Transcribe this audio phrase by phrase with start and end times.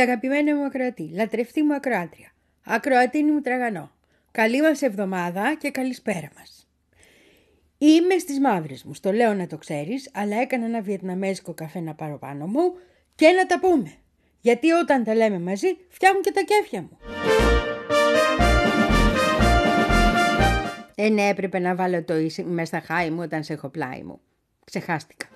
[0.00, 2.32] Πολύ αγαπημένη μου ακροατή, λατρευτή μου ακροάτρια,
[2.64, 3.90] ακροατίνη μου τραγανό.
[4.30, 6.68] Καλή μας εβδομάδα και καλησπέρα μας.
[7.78, 11.94] Είμαι στις μαύρες μου, στο λέω να το ξέρεις, αλλά έκανα ένα βιετναμέζικο καφέ να
[11.94, 12.74] πάρω πάνω μου
[13.14, 13.92] και να τα πούμε.
[14.40, 16.98] Γιατί όταν τα λέμε μαζί φτιάχνουν και τα κέφια μου.
[20.94, 24.02] Ε, ναι, έπρεπε να βάλω το ίση μέσα στα χάη μου όταν σε έχω πλάι
[24.02, 24.20] μου.
[24.64, 25.26] Ξεχάστηκα.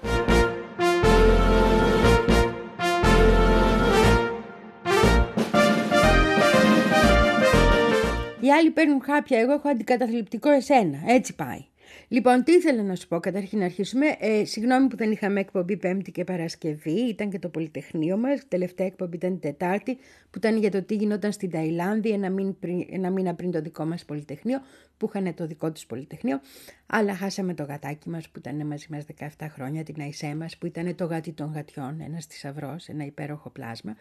[8.44, 10.98] Οι άλλοι παίρνουν χάπια, εγώ έχω αντικαταθλιπτικό εσένα.
[11.06, 11.64] Έτσι πάει.
[12.08, 14.06] Λοιπόν, τι ήθελα να σου πω, καταρχήν να αρχίσουμε.
[14.18, 18.48] Ε, συγγνώμη που δεν είχαμε εκπομπή Πέμπτη και Παρασκευή, ήταν και το Πολυτεχνείο μας.
[18.48, 19.96] Τελευταία εκπομπή ήταν Τετάρτη,
[20.30, 23.60] που ήταν για το τι γινόταν στην Ταϊλάνδη ένα, μήνα πριν, ένα μήνα πριν το
[23.60, 24.60] δικό μας Πολυτεχνείο,
[24.97, 26.41] που είχαν το δικό τους Πολυτεχνείο.
[26.86, 29.04] Αλλά χάσαμε το γατάκι μας που ήταν μαζί μας
[29.38, 33.50] 17 χρόνια, την Αϊσέ μας, που ήταν το γάτι των γατιών, ένας θησαυρός, ένα υπέροχο
[33.50, 33.97] πλάσμα.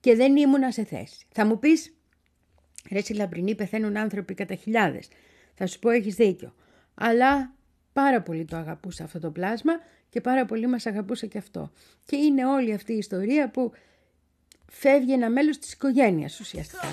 [0.00, 1.26] Και δεν ήμουνα σε θέση.
[1.32, 1.95] Θα μου πεις,
[2.90, 5.00] ρε Λαμπρινή, πεθαίνουν άνθρωποι κατά χιλιάδε.
[5.54, 6.54] Θα σου πω, έχει δίκιο
[6.96, 7.54] αλλά
[7.92, 9.72] πάρα πολύ το αγαπούσα αυτό το πλάσμα
[10.08, 11.70] και πάρα πολύ μας αγαπούσε και αυτό.
[12.04, 13.72] Και είναι όλη αυτή η ιστορία που
[14.72, 16.92] φεύγει ένα μέλος της οικογένειας ουσιαστικά.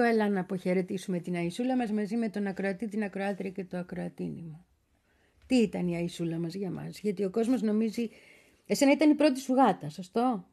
[0.00, 3.76] Νίκο, έλα να αποχαιρετήσουμε την Αϊσούλα μας μαζί με τον ακροατή, την ακροάτρια και το
[3.76, 4.64] ακροατίνι μου.
[5.46, 8.10] Τι ήταν η Αϊσούλα μας για μας, γιατί ο κόσμος νομίζει...
[8.66, 10.44] Εσένα ήταν η πρώτη σου γάτα, σωστό;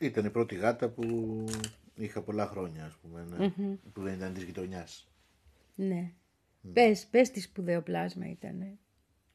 [0.00, 1.04] ήταν η πρώτη γάτα που
[1.96, 5.08] είχα πολλά χρόνια, ας πούμε, ναι, που δεν ήταν της γειτονιάς.
[5.74, 6.12] Ναι.
[6.12, 6.70] Mm.
[6.72, 8.78] Πες, πες τι σπουδαίο πλάσμα ήταν.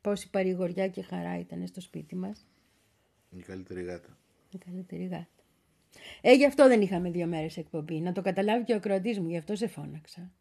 [0.02, 2.46] Πόση παρηγοριά και χαρά ήταν στο σπίτι μας.
[3.30, 4.18] Η καλύτερη γάτα.
[4.52, 5.33] Η καλύτερη γάτα.
[6.22, 8.00] Ε, γι' αυτό δεν είχαμε δύο μέρες εκπομπή.
[8.00, 10.32] Να το καταλάβει και ο ακροατής μου, γι' αυτό σε φώναξα.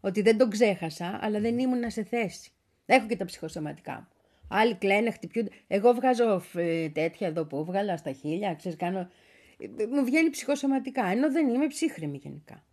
[0.00, 2.50] Ότι δεν τον ξέχασα, αλλά δεν ήμουν σε θέση.
[2.86, 4.08] Έχω και τα ψυχοσωματικά μου.
[4.48, 5.50] Άλλοι κλαίνε, χτυπιούνται.
[5.66, 8.98] Εγώ βγάζω ε, τέτοια εδώ που βγάλα στα χίλια, ξέρεις, κάνω...
[8.98, 12.64] Ε, μου βγαίνει ψυχοσωματικά, ενώ δεν είμαι ψύχρεμη γενικά.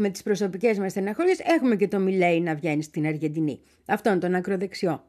[0.00, 3.60] Έχουμε τις προσωπικές μας στεναχώριες, έχουμε και το Μιλέι να βγαίνει στην Αργεντινή.
[3.86, 5.04] Αυτόν τον ακροδεξιό.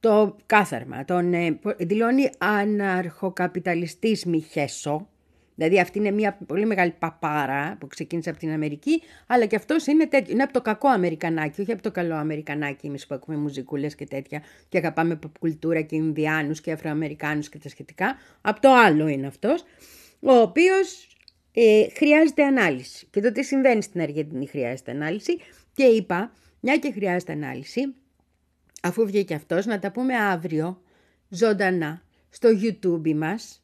[0.00, 5.08] Το κάθαρμα, τον ε, δηλώνει αναρχοκαπιταλιστής Μιχέσο,
[5.54, 9.86] Δηλαδή αυτή είναι μια πολύ μεγάλη παπάρα που ξεκίνησε από την Αμερική, αλλά και αυτός
[9.86, 13.36] είναι, τέτοιο, είναι από το κακό Αμερικανάκι, όχι από το καλό Αμερικανάκι εμείς που έχουμε
[13.36, 18.16] μουζικούλες και τέτοια και αγαπάμε κουλτούρα και Ινδιάνους και Αφροαμερικάνους και τα σχετικά.
[18.40, 19.64] Από το άλλο είναι αυτός,
[20.20, 21.09] ο οποίος
[21.62, 23.06] ε, χρειάζεται ανάλυση.
[23.10, 25.38] Και το τι συμβαίνει στην Αργεντινή χρειάζεται ανάλυση.
[25.72, 27.94] Και είπα, μια και χρειάζεται ανάλυση,
[28.82, 30.82] αφού βγήκε αυτός, να τα πούμε αύριο,
[31.28, 33.62] ζωντανά, στο YouTube μας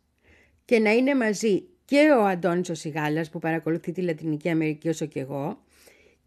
[0.65, 5.07] και να είναι μαζί και ο Αντώνης ο Σιγάλας που παρακολουθεί τη Λατινική Αμερική όσο
[5.07, 5.65] και εγώ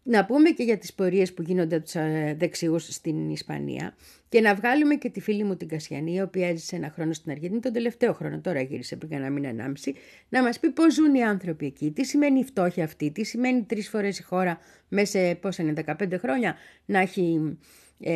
[0.02, 3.94] να πούμε και για τις πορείες που γίνονται από τους ε, δεξιούς στην Ισπανία
[4.28, 7.30] και να βγάλουμε και τη φίλη μου την Κασιανή, η οποία έζησε ένα χρόνο στην
[7.30, 9.94] Αργεντινή, τον τελευταίο χρόνο, τώρα γύρισε πριν ένα μήνα ενάμιση,
[10.28, 13.62] να μας πει πώς ζουν οι άνθρωποι εκεί, τι σημαίνει η φτώχεια αυτή, τι σημαίνει
[13.62, 14.58] τρεις φορές η χώρα
[14.88, 17.58] μέσα σε πόσα είναι 15 χρόνια να έχει,
[18.00, 18.12] ε,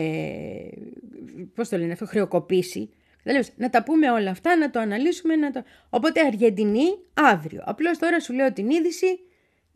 [1.54, 2.90] πώς το λένε αυτό, χρεοκοπήσει.
[3.25, 5.36] Δηλαδή, να τα πούμε όλα αυτά, να το αναλύσουμε.
[5.36, 5.64] Να το...
[5.90, 7.62] Οπότε Αργεντινή αύριο.
[7.64, 9.06] Απλώς τώρα σου λέω την είδηση.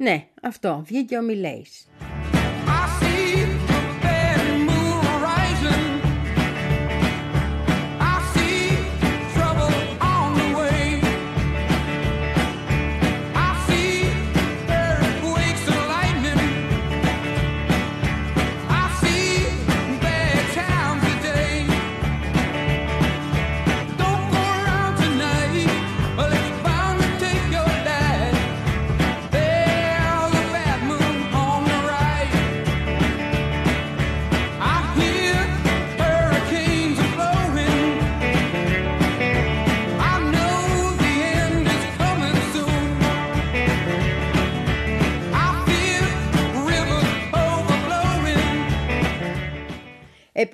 [0.01, 0.83] Ναι, αυτό.
[0.87, 1.87] Βγήκε ο Μιλέης.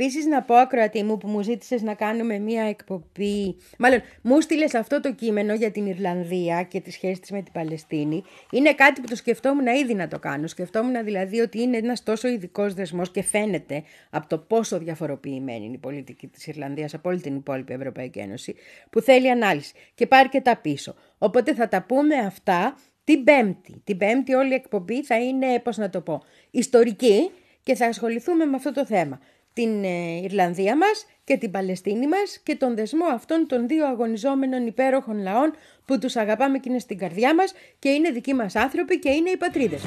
[0.05, 3.57] Επίσης, να πω, ακροατή μου, που μου ζήτησες να κάνουμε μία εκπομπή.
[3.79, 7.53] Μάλλον, μου στείλες αυτό το κείμενο για την Ιρλανδία και τη σχέση της με την
[7.53, 8.23] Παλαιστίνη.
[8.51, 10.47] Είναι κάτι που το σκεφτόμουν ήδη να το κάνω.
[10.47, 15.75] Σκεφτόμουν δηλαδή ότι είναι ένας τόσο ειδικός δεσμός και φαίνεται από το πόσο διαφοροποιημένη είναι
[15.75, 18.55] η πολιτική της Ιρλανδίας από όλη την υπόλοιπη Ευρωπαϊκή Ένωση,
[18.91, 20.95] που θέλει ανάλυση και πάρει και τα πίσω.
[21.19, 23.81] Οπότε θα τα πούμε αυτά την Πέμπτη.
[23.85, 27.31] Την Πέμπτη όλη η εκπομπή θα είναι, πώς να το πω, ιστορική
[27.63, 29.21] και θα ασχοληθούμε με αυτό το θέμα
[29.55, 34.67] την ε, Ιρλανδία μας και την Παλαιστίνη μας και τον δεσμό αυτών των δύο αγωνιζόμενων
[34.67, 35.53] υπέροχων λαών
[35.85, 39.31] που τους αγαπάμε και είναι στην καρδιά μας και είναι δικοί μας άνθρωποι και είναι
[39.31, 39.83] οι πατρίδες.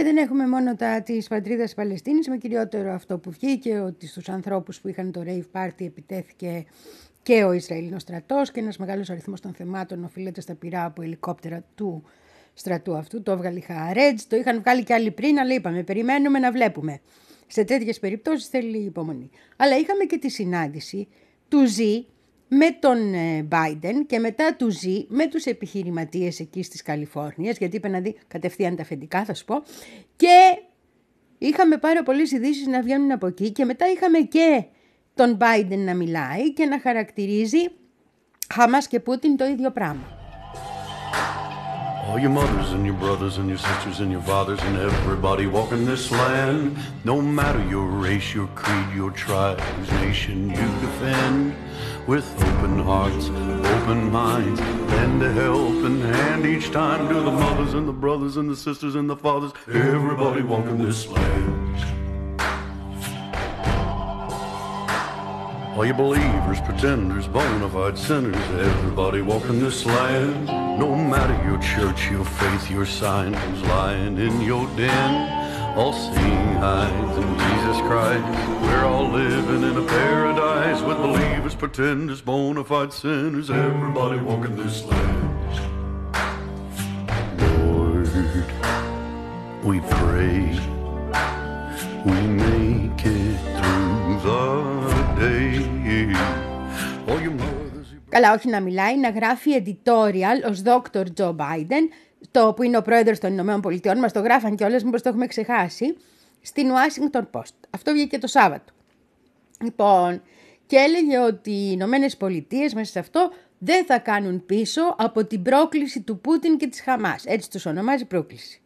[0.00, 4.28] Και δεν έχουμε μόνο τα της πατρίδας Παλαιστίνης, με κυριότερο αυτό που βγήκε, ότι στους
[4.28, 6.64] ανθρώπους που είχαν το rave party επιτέθηκε
[7.22, 11.64] και ο Ισραηλινός στρατός και ένας μεγάλος αριθμός των θεμάτων οφείλεται στα πυρά από ελικόπτερα
[11.74, 12.02] του
[12.54, 13.22] στρατού αυτού.
[13.22, 17.00] Το έβγαλε η Χαρέτζ, το είχαν βγάλει και άλλοι πριν, αλλά είπαμε, περιμένουμε να βλέπουμε.
[17.46, 19.30] Σε τέτοιες περιπτώσεις θέλει υπομονή.
[19.56, 21.08] Αλλά είχαμε και τη συνάντηση
[21.48, 22.06] του Ζή
[22.52, 27.76] με τον ε, Biden και μετά του ζει με τους επιχειρηματίες εκεί στις Καλιφόρνιας, γιατί
[27.76, 29.62] είπε να δει κατευθείαν τα αφεντικά θα σου πω,
[30.16, 30.62] και
[31.38, 34.64] είχαμε πάρα πολλές ειδήσεις να βγαίνουν από εκεί και μετά είχαμε και
[35.14, 37.70] τον Biden να μιλάει και να χαρακτηρίζει
[38.54, 40.19] Χαμάς και Πούτιν το ίδιο πράγμα.
[42.10, 45.84] All your mothers and your brothers and your sisters and your fathers and everybody walking
[45.84, 51.54] this land, no matter your race, your creed, your tribe, whose nation you defend,
[52.08, 57.86] with open hearts, open minds, lend a helping hand each time to the mothers and
[57.86, 61.99] the brothers and the sisters and the fathers, everybody walking this land.
[65.76, 70.46] All you believers, pretenders, bona fide sinners, everybody walking this land.
[70.80, 73.32] No matter your church, your faith, your sign,
[73.68, 75.78] lying in your den.
[75.78, 78.24] All seeing eyes in Jesus Christ.
[78.62, 84.84] We're all living in a paradise with believers, pretenders, bona fide sinners, everybody walking this
[84.86, 85.60] land.
[87.40, 88.10] Lord,
[89.64, 90.58] we pray
[92.04, 94.89] we make it through the.
[98.08, 101.04] Καλά, όχι να μιλάει, να γράφει editorial ως Dr.
[101.16, 101.88] Joe Biden,
[102.30, 105.08] το που είναι ο πρόεδρος των Ηνωμένων Πολιτειών, μας το γράφαν και όλες, μήπως το
[105.08, 105.96] έχουμε ξεχάσει,
[106.40, 107.54] στην Washington Post.
[107.70, 108.72] Αυτό βγήκε το Σάββατο.
[109.62, 110.22] Λοιπόν,
[110.66, 115.42] και έλεγε ότι οι Ηνωμένες Πολιτείες μέσα σε αυτό δεν θα κάνουν πίσω από την
[115.42, 117.24] πρόκληση του Πούτιν και της Χαμάς.
[117.24, 118.60] Έτσι τους ονομάζει πρόκληση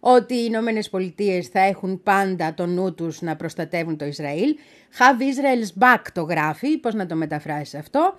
[0.00, 4.56] ότι οι Ηνωμένε Πολιτείες θα έχουν πάντα το νου τους να προστατεύουν το Ισραήλ.
[4.98, 8.16] Have Israel's back το γράφει, πώς να το μεταφράσεις αυτό.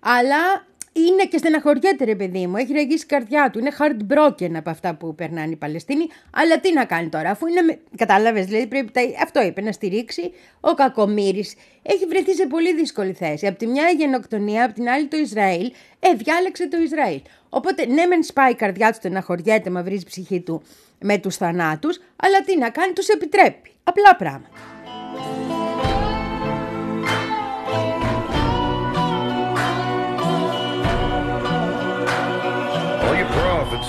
[0.00, 4.70] Αλλά είναι και στεναχωριέται ρε παιδί μου, έχει ραγίσει η καρδιά του, είναι heartbroken από
[4.70, 7.78] αυτά που περνάνε οι Παλαιστίνοι, αλλά τι να κάνει τώρα, αφού είναι, με...
[7.96, 8.92] κατάλαβες, δηλαδή πρέπει,
[9.22, 10.30] αυτό είπε, να στηρίξει,
[10.60, 14.88] ο Κακομύρης έχει βρεθεί σε πολύ δύσκολη θέση, από τη μια η γενοκτονία, από την
[14.88, 17.20] άλλη το Ισραήλ, ε, διάλεξε το Ισραήλ.
[17.48, 20.62] Οπότε ναι μεν σπάει η καρδιά του, στεναχωριέται, μαυρίζει ψυχή του
[21.00, 24.48] με τους θανάτους, αλλά τι να κάνει, τους επιτρέπει, απλά πράγματα.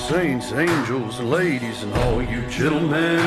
[0.09, 3.19] saints, angels, and ladies, and all you gentlemen.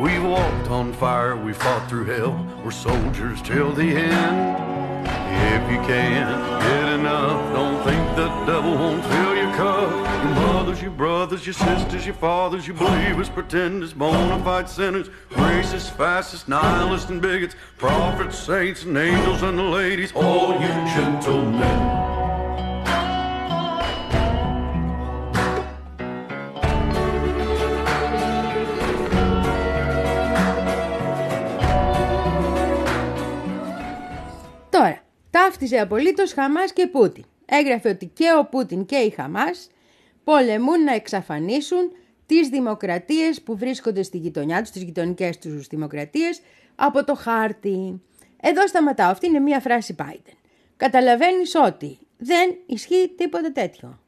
[0.00, 5.21] We've walked on fire, we fought through hell, we're soldiers till the end.
[5.44, 9.90] If you can't get enough, don't think the devil won't fill your cup.
[10.24, 15.90] Your mothers, your brothers, your sisters, your fathers, your believers, pretenders, bona fide sinners, racists,
[15.90, 22.41] fascists, nihilists, and bigots, prophets, saints, and angels, and the ladies, all you gentlemen.
[35.32, 37.24] Ταύτιζε απολύτως Χαμάς και Πούτιν.
[37.44, 39.68] Έγραφε ότι και ο Πούτιν και η Χαμάς
[40.24, 41.92] πολεμούν να εξαφανίσουν
[42.26, 46.40] τις δημοκρατίες που βρίσκονται στη γειτονιά τους, τις γειτονικές τους δημοκρατίες,
[46.74, 48.02] από το χάρτη.
[48.40, 49.10] Εδώ σταματάω.
[49.10, 50.34] Αυτή είναι μία φράση Biden.
[50.76, 54.00] Καταλαβαίνεις ότι δεν ισχύει τίποτε τέτοιο.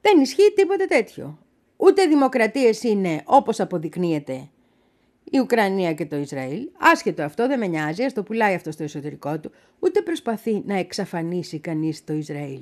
[0.00, 1.38] Δεν ισχύει τίποτε τέτοιο.
[1.76, 4.48] Ούτε δημοκρατίες είναι όπως αποδεικνύεται
[5.30, 8.82] η Ουκρανία και το Ισραήλ, άσχετο αυτό δεν με νοιάζει, ας το πουλάει αυτό στο
[8.82, 12.60] εσωτερικό του, ούτε προσπαθεί να εξαφανίσει κανείς το Ισραήλ.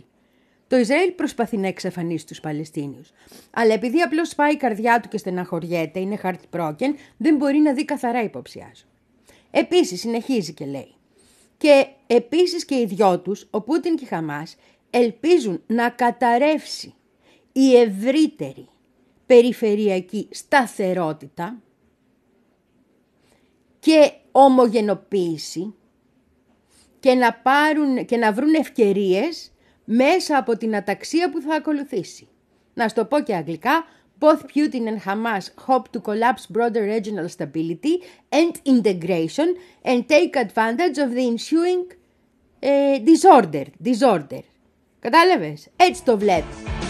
[0.68, 3.12] Το Ισραήλ προσπαθεί να εξαφανίσει τους Παλαιστίνιους.
[3.50, 7.84] Αλλά επειδή απλώς σπάει η καρδιά του και στεναχωριέται, είναι χαρτιπρόκεν, δεν μπορεί να δει
[7.84, 8.84] καθαρά υποψιάζω.
[9.50, 10.94] Επίσης συνεχίζει και λέει.
[11.56, 14.56] Και επίσης και οι δυο τους, ο Πούτιν και η Χαμάς,
[14.90, 16.94] ελπίζουν να καταρρεύσει
[17.52, 18.68] η ευρύτερη
[19.26, 21.62] περιφερειακή σταθερότητα
[23.84, 25.74] και ομογενοποίηση
[27.00, 29.52] και να, πάρουν, και να βρουν ευκαιρίες
[29.84, 32.28] μέσα από την αταξία που θα ακολουθήσει.
[32.74, 33.84] Να στο πω και αγγλικά,
[34.20, 37.94] both Putin and Hamas hope to collapse broader regional stability
[38.28, 39.48] and integration
[39.84, 41.84] and take advantage of the ensuing
[42.62, 43.64] uh, disorder.
[43.84, 44.42] disorder.
[44.98, 46.83] Κατάλαβες, έτσι το βλέπεις.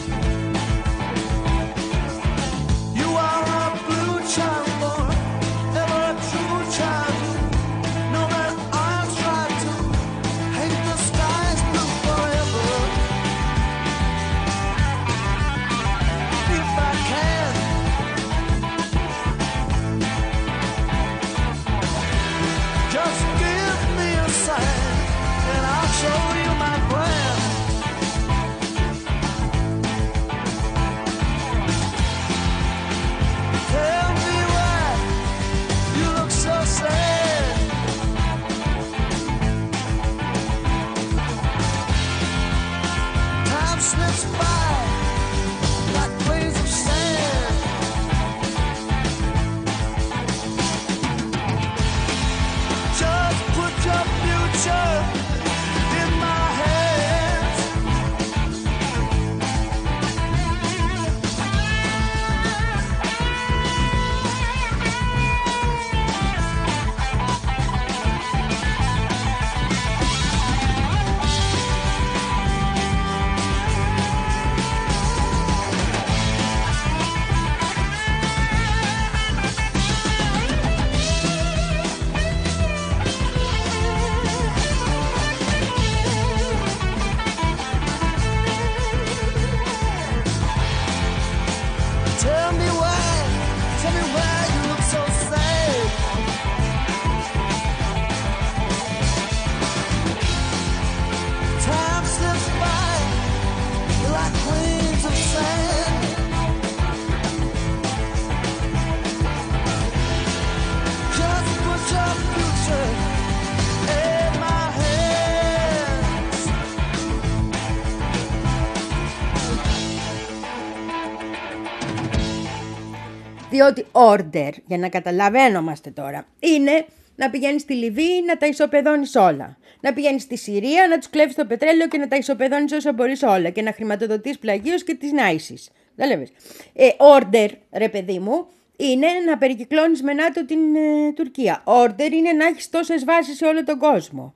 [123.94, 126.86] Order, για να καταλαβαίνομαστε τώρα, είναι
[127.16, 129.56] να πηγαίνεις στη Λιβύη να τα ισοπεδώνεις όλα.
[129.80, 133.22] Να πηγαίνεις στη Συρία να τους κλέβεις το πετρέλαιο και να τα ισοπεδώνεις όσο μπορείς
[133.22, 133.50] όλα.
[133.50, 135.58] Και να χρηματοδοτείς πλαγίω και τις νάισει.
[135.94, 136.26] Δεν λέμε.
[136.72, 138.46] Ε, order, ρε παιδί μου,
[138.76, 141.62] είναι να περικυκλώνεις με ΝΑΤΟ την ε, Τουρκία.
[141.66, 144.34] Order είναι να έχεις τόσες βάσεις σε όλο τον κόσμο.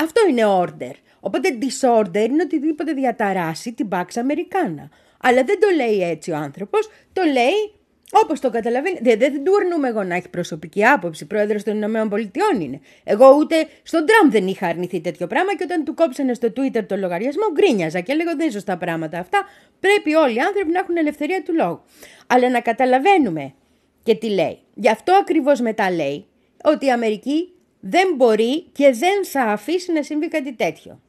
[0.00, 0.94] αυτό είναι order.
[1.20, 4.88] Οπότε disorder είναι οτιδήποτε διαταράσει την Pax Americana.
[5.20, 7.72] Αλλά δεν το λέει έτσι ο άνθρωπος, το λέει
[8.12, 8.98] όπως το καταλαβαίνει.
[9.02, 11.26] Δεν, δεν του αρνούμε εγώ να έχει προσωπική άποψη.
[11.26, 12.80] Πρόεδρος των Ηνωμένων Πολιτειών είναι.
[13.04, 16.86] Εγώ ούτε στον Τραμπ δεν είχα αρνηθεί τέτοιο πράγμα και όταν του κόψανε στο Twitter
[16.86, 19.44] το λογαριασμό γκρίνιαζα και λέγω δεν είναι σωστά πράγματα αυτά.
[19.80, 21.80] Πρέπει όλοι οι άνθρωποι να έχουν ελευθερία του λόγου.
[22.26, 23.54] Αλλά να καταλαβαίνουμε
[24.02, 24.58] και τι λέει.
[24.74, 26.26] Γι' αυτό ακριβώς μετά λέει
[26.64, 31.00] ότι η Αμερική δεν μπορεί και δεν θα αφήσει να συμβεί κάτι τέτοιο.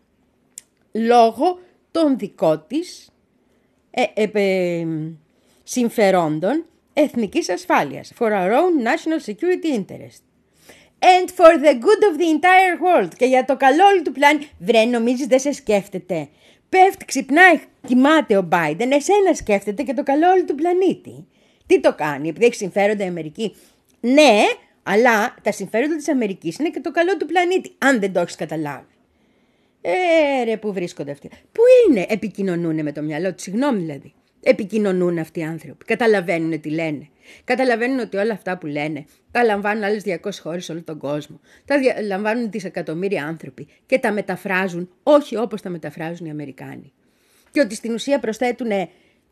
[0.92, 1.60] Λόγω
[1.92, 3.10] των δικών της
[3.92, 4.88] ε, ε, ε,
[5.64, 8.14] συμφερόντων εθνικής ασφάλειας.
[8.20, 10.22] For our own national security interest.
[11.00, 13.10] And for the good of the entire world.
[13.18, 14.50] Και για το καλό όλου του πλάνη.
[14.60, 16.28] Βρε, νομίζεις δεν σε σκέφτεται.
[16.70, 21.28] Πέφτει, ξυπνάει, κοιμάται ο Biden, εσένα σκέφτεται και το καλό όλου του πλανήτη.
[21.66, 23.56] Τι το κάνει, επειδή έχει συμφέροντα η Αμερική.
[24.00, 24.42] Ναι,
[24.84, 28.36] αλλά τα συμφέροντα της Αμερικής είναι και το καλό του πλανήτη, αν δεν το έχεις
[28.36, 28.86] καταλάβει.
[29.82, 31.30] Ε, ρε, πού βρίσκονται αυτοί.
[31.52, 34.14] Πού είναι, επικοινωνούν με το μυαλό τους, συγγνώμη δηλαδή.
[34.48, 35.86] Επικοινωνούν αυτοί οι άνθρωποι.
[35.86, 37.08] Καταλαβαίνουν τι λένε.
[37.44, 41.40] Καταλαβαίνουν ότι όλα αυτά που λένε τα λαμβάνουν άλλες 200 χώρες σε όλο τον κόσμο.
[41.66, 41.76] Τα
[42.08, 46.94] λαμβάνουν δισεκατομμύρια άνθρωποι και τα μεταφράζουν όχι όπως τα μεταφράζουν οι Αμερικάνοι.
[47.52, 48.72] Και ότι στην ουσία προσθέτουν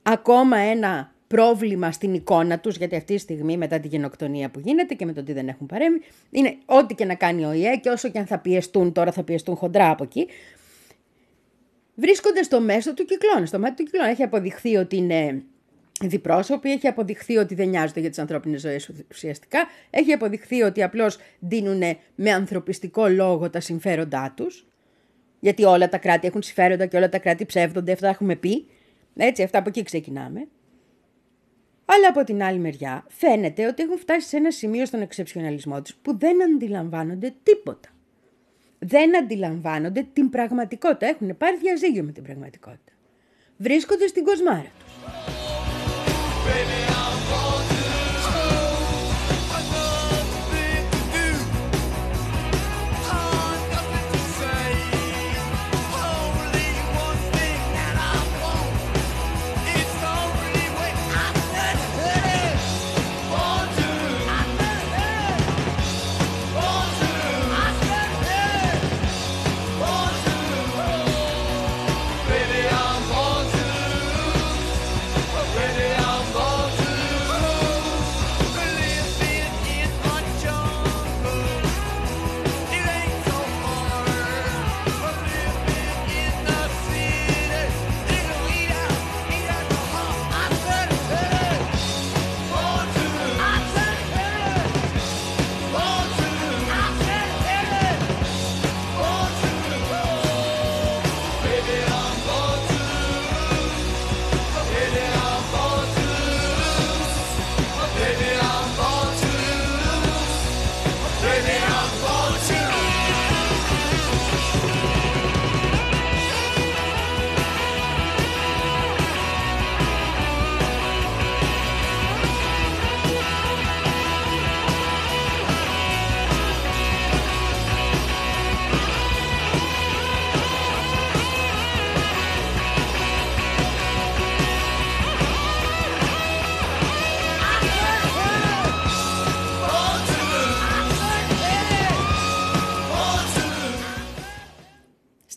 [0.01, 4.93] ακόμα ένα πρόβλημα στην εικόνα τους, γιατί αυτή τη στιγμή μετά τη γενοκτονία που γίνεται
[4.93, 7.89] και με το ότι δεν έχουν παρέμβει, είναι ό,τι και να κάνει ο ΙΕ και
[7.89, 10.27] όσο και αν θα πιεστούν, τώρα θα πιεστούν χοντρά από εκεί,
[11.95, 14.09] βρίσκονται στο μέσο του κυκλώνα, στο μάτι του κυκλώνα.
[14.09, 15.43] Έχει αποδειχθεί ότι είναι
[16.01, 19.59] διπρόσωποι, έχει αποδειχθεί ότι δεν νοιάζονται για τις ανθρώπινες ζωές ουσιαστικά,
[19.89, 21.81] έχει αποδειχθεί ότι απλώς δίνουν
[22.15, 24.67] με ανθρωπιστικό λόγο τα συμφέροντά τους,
[25.39, 28.65] γιατί όλα τα κράτη έχουν συμφέροντα και όλα τα κράτη ψεύδονται, αυτά έχουμε πει,
[29.15, 30.47] έτσι, αυτά από εκεί ξεκινάμε.
[31.85, 35.95] Αλλά από την άλλη μεριά φαίνεται ότι έχουν φτάσει σε ένα σημείο στον εξεψιοναλισμό τους
[35.95, 37.89] που δεν αντιλαμβάνονται τίποτα.
[38.85, 41.05] Δεν αντιλαμβάνονται την πραγματικότητα.
[41.05, 42.91] Έχουν πάρει διαζύγιο με την πραγματικότητα.
[43.57, 44.93] Βρίσκονται στην κοσμάρα τους.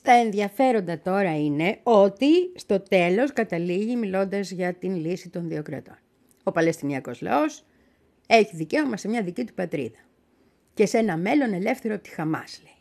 [0.07, 5.99] Τα ενδιαφέροντα τώρα είναι ότι στο τέλος καταλήγει μιλώντας για την λύση των δύο κρατών.
[6.43, 7.65] Ο Παλαιστινιακός λαός
[8.27, 9.99] έχει δικαίωμα σε μια δική του πατρίδα
[10.75, 12.75] και σε ένα μέλλον ελεύθερο από τη Χαμάς, λέει.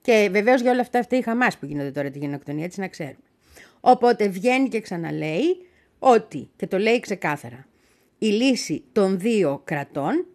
[0.00, 2.88] Και βεβαίως για όλα αυτά αυτά η Χαμάς που γίνονται τώρα τη γενοκτονία, έτσι να
[2.88, 3.24] ξέρουμε.
[3.80, 5.66] Οπότε βγαίνει και ξαναλέει
[5.98, 7.66] ότι, και το λέει ξεκάθαρα,
[8.18, 10.26] η λύση των δύο κρατών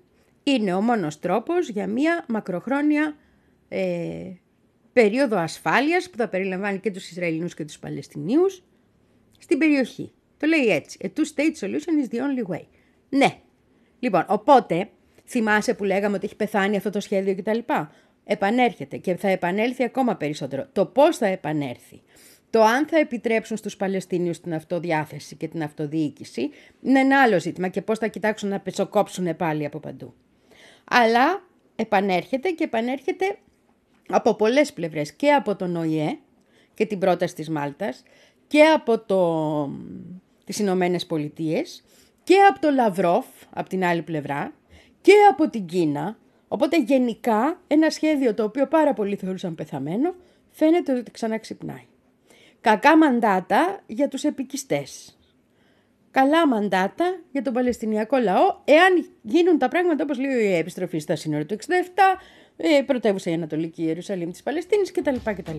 [0.44, 3.16] είναι ο μόνος τρόπος για μια μακροχρόνια
[3.70, 4.32] ε,
[4.94, 8.64] περίοδο ασφάλειας που θα περιλαμβάνει και τους Ισραηλινούς και τους Παλαιστινίους
[9.40, 10.12] στην περιοχή.
[10.38, 10.98] Το λέει έτσι.
[11.02, 12.66] A two-state solution is the only way.
[13.10, 13.38] Ναι.
[14.00, 14.90] Λοιπόν, οπότε,
[15.26, 17.60] θυμάσαι που λέγαμε ότι έχει πεθάνει αυτό το σχέδιο κτλ.
[18.26, 20.68] Επανέρχεται και θα επανέλθει ακόμα περισσότερο.
[20.72, 22.02] Το πώς θα επανέλθει,
[22.50, 26.50] το αν θα επιτρέψουν στους Παλαιστίνιους την αυτοδιάθεση και την αυτοδιοίκηση,
[26.82, 30.14] είναι ένα άλλο ζήτημα και πώς θα κοιτάξουν να πετσοκόψουν πάλι από παντού.
[30.84, 33.38] Αλλά επανέρχεται και επανέρχεται
[34.10, 36.18] από πολλές πλευρές και από τον ΟΗΕ
[36.74, 38.04] και την πρόταση της Μάλτας
[38.48, 39.70] και από το,
[40.44, 41.84] τις Ηνωμένες Πολιτείες
[42.24, 44.54] και από το Λαυρόφ από την άλλη πλευρά
[45.02, 46.18] και από την Κίνα
[46.54, 50.16] Οπότε γενικά ένα σχέδιο το οποίο πάρα πολλοί θεωρούσαν πεθαμένο
[50.52, 51.86] φαίνεται ότι ξαναξυπνάει.
[52.62, 55.18] Κακά μαντάτα για τους επικιστές.
[56.12, 61.16] Καλά μαντάτα για τον Παλαιστινιακό λαό, εάν γίνουν τα πράγματα όπως λέει η επιστροφή στα
[61.16, 61.68] σύνορα του 67,
[62.58, 65.16] ε, πρωτεύουσα η Ανατολική Ιερουσαλήμ της Παλαιστίνης κτλ.
[65.24, 65.58] κτλ.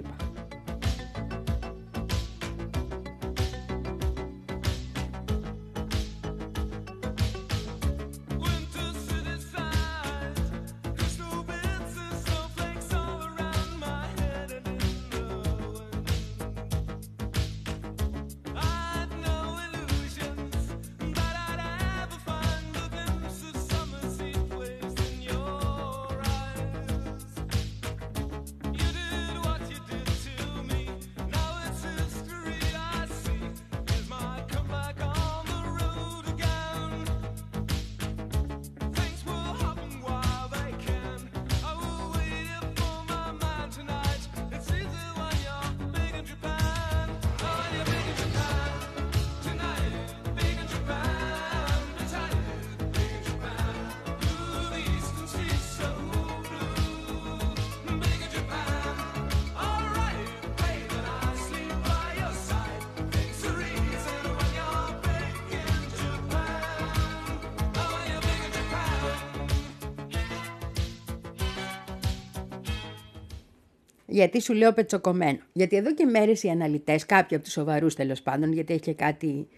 [74.14, 75.38] Γιατί σου λέω πετσοκομμένο.
[75.53, 78.92] Γιατί εδώ και μέρες οι αναλυτές, κάποιοι από τους σοβαρούς τέλος πάντων, γιατί έχει και
[78.92, 79.48] κάτι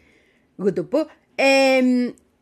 [0.57, 0.99] γουτουπού,
[1.35, 1.81] ε,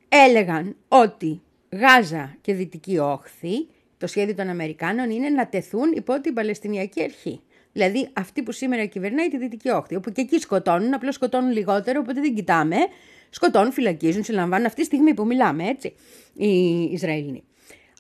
[0.09, 3.66] έλεγαν ότι Γάζα και Δυτική Όχθη,
[3.98, 7.40] το σχέδιο των Αμερικάνων είναι να τεθούν υπό την Παλαιστινιακή Αρχή.
[7.72, 12.00] Δηλαδή αυτή που σήμερα κυβερνάει τη Δυτική Όχθη, όπου και εκεί σκοτώνουν, απλώς σκοτώνουν λιγότερο,
[12.00, 12.77] οπότε δεν κοιτάμε.
[13.31, 15.94] Σκοτώνουν, φυλακίζουν, συλλαμβάνουν αυτή τη στιγμή που μιλάμε, έτσι,
[16.35, 17.42] οι Ισραηλοί.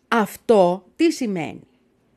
[0.08, 1.60] Αυτό τι σημαίνει;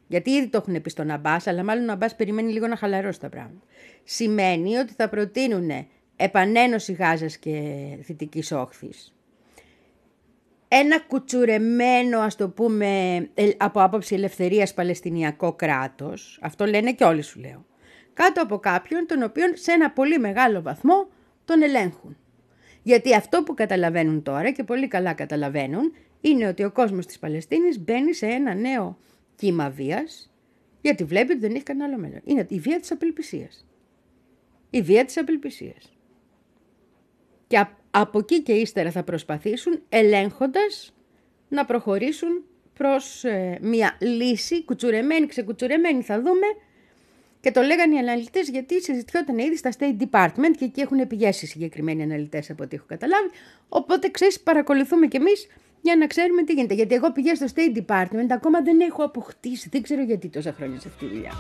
[0.07, 3.19] Γιατί ήδη το έχουν πει στον Αμπά, αλλά μάλλον ο Αμπά περιμένει λίγο να χαλαρώσει
[3.19, 3.65] τα πράγματα.
[4.03, 5.69] Σημαίνει ότι θα προτείνουν
[6.15, 7.61] επανένωση Γάζας και
[7.99, 9.11] Δυτικής Όχθης.
[10.67, 13.17] Ένα κουτσουρεμένο, ας το πούμε,
[13.57, 17.65] από άποψη ελευθερίας Παλαιστινιακό κράτος, αυτό λένε και όλοι σου λέω,
[18.13, 21.07] κάτω από κάποιον τον οποίον σε ένα πολύ μεγάλο βαθμό
[21.45, 22.17] τον ελέγχουν.
[22.83, 27.79] Γιατί αυτό που καταλαβαίνουν τώρα και πολύ καλά καταλαβαίνουν είναι ότι ο κόσμος της Παλαιστίνης
[27.79, 28.97] μπαίνει σε ένα νέο
[29.37, 30.31] κύμα βίας,
[30.81, 32.21] γιατί βλέπει ότι δεν έχει κανένα άλλο μέλλον.
[32.23, 33.65] Είναι η βία της απελπισίας.
[34.69, 35.93] Η βία της απελπισίας.
[37.47, 40.93] Και από εκεί και ύστερα θα προσπαθήσουν ελέγχοντας
[41.49, 46.47] να προχωρήσουν προς ε, μια λύση κουτσουρεμένη, ξεκουτσουρεμένη θα δούμε
[47.39, 51.45] και το λέγανε οι αναλυτές γιατί συζητιόταν ήδη στα State Department και εκεί έχουν πηγέσει
[51.45, 53.29] οι συγκεκριμένοι αναλυτές από ό,τι έχω καταλάβει.
[53.69, 55.47] Οπότε ξέρεις, παρακολουθούμε κι εμείς
[55.81, 56.73] για να ξέρουμε τι γίνεται.
[56.73, 59.69] Γιατί εγώ πηγαίνω στο State Department, ακόμα δεν έχω αποκτήσει.
[59.69, 61.31] Δεν ξέρω γιατί τόσα χρόνια σε αυτή τη δουλειά.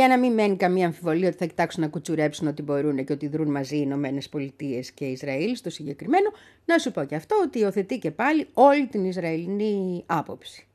[0.00, 3.28] Για να μην μένει καμία αμφιβολία ότι θα κοιτάξουν να κουτσουρέψουν ότι μπορούν και ότι
[3.28, 6.30] δρούν μαζί οι Ηνωμένες Πολιτείες και Ισραήλ στο συγκεκριμένο,
[6.64, 10.66] να σου πω και αυτό ότι υιοθετεί και πάλι όλη την Ισραηλινή άποψη.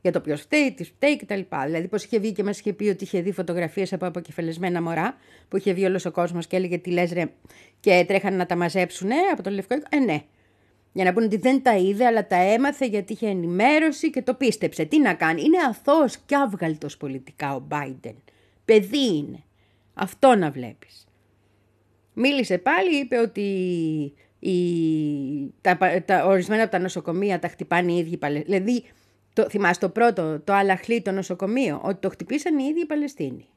[0.00, 1.40] Για το ποιος φταίει, τι φταίει κτλ.
[1.64, 5.16] Δηλαδή, πώς είχε βγει και μας είχε πει ότι είχε δει φωτογραφίες από αποκεφαλισμένα μωρά,
[5.48, 7.24] που είχε βγει όλος ο κόσμος και έλεγε τι λες ρε,
[7.80, 9.74] και τρέχανε να τα μαζέψουν ε, από το λευκό.
[9.88, 10.22] Ε, ναι.
[10.92, 14.34] Για να πούνε ότι δεν τα είδε, αλλά τα έμαθε γιατί είχε ενημέρωση και το
[14.34, 14.84] πίστεψε.
[14.84, 15.42] Τι να κάνει.
[15.42, 18.23] Είναι αθώος και άβγαλτος πολιτικά ο Biden.
[18.64, 19.42] Παιδί είναι.
[19.94, 21.06] Αυτό να βλέπεις.
[22.14, 23.42] Μίλησε πάλι, είπε ότι
[24.38, 24.56] η,
[25.60, 28.58] τα, τα, ορισμένα από τα νοσοκομεία τα χτυπάνε οι ίδιοι Παλαιστίνοι.
[28.58, 28.84] Δηλαδή,
[29.32, 33.48] το, θυμάσαι το πρώτο, το Αλαχλή, το νοσοκομείο, ότι το χτυπήσαν οι ίδιοι οι Παλαιστίνοι.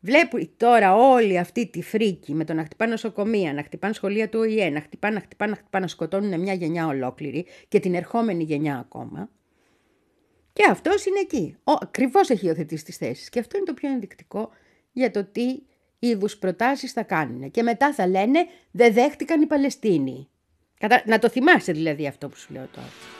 [0.00, 4.38] Βλέπει τώρα όλη αυτή τη φρίκη με το να χτυπάνε νοσοκομεία, να χτυπάνε σχολεία του
[4.38, 8.44] ΟΗΕ, να χτυπάνε, να χτυπάνε, να χτυπάνε, να σκοτώνουν μια γενιά ολόκληρη και την ερχόμενη
[8.44, 9.30] γενιά ακόμα.
[10.58, 11.56] Και αυτός είναι εκεί.
[11.64, 13.28] Ακριβώς έχει υιοθετήσει τις θέσεις.
[13.28, 14.50] Και αυτό είναι το πιο ενδεικτικό
[14.92, 15.62] για το τι
[15.98, 17.50] είδους προτάσεις θα κάνουν.
[17.50, 20.28] Και μετά θα λένε δεν δέχτηκαν οι Παλαιστίνοι.
[21.04, 23.17] Να το θυμάσαι δηλαδή αυτό που σου λέω τώρα.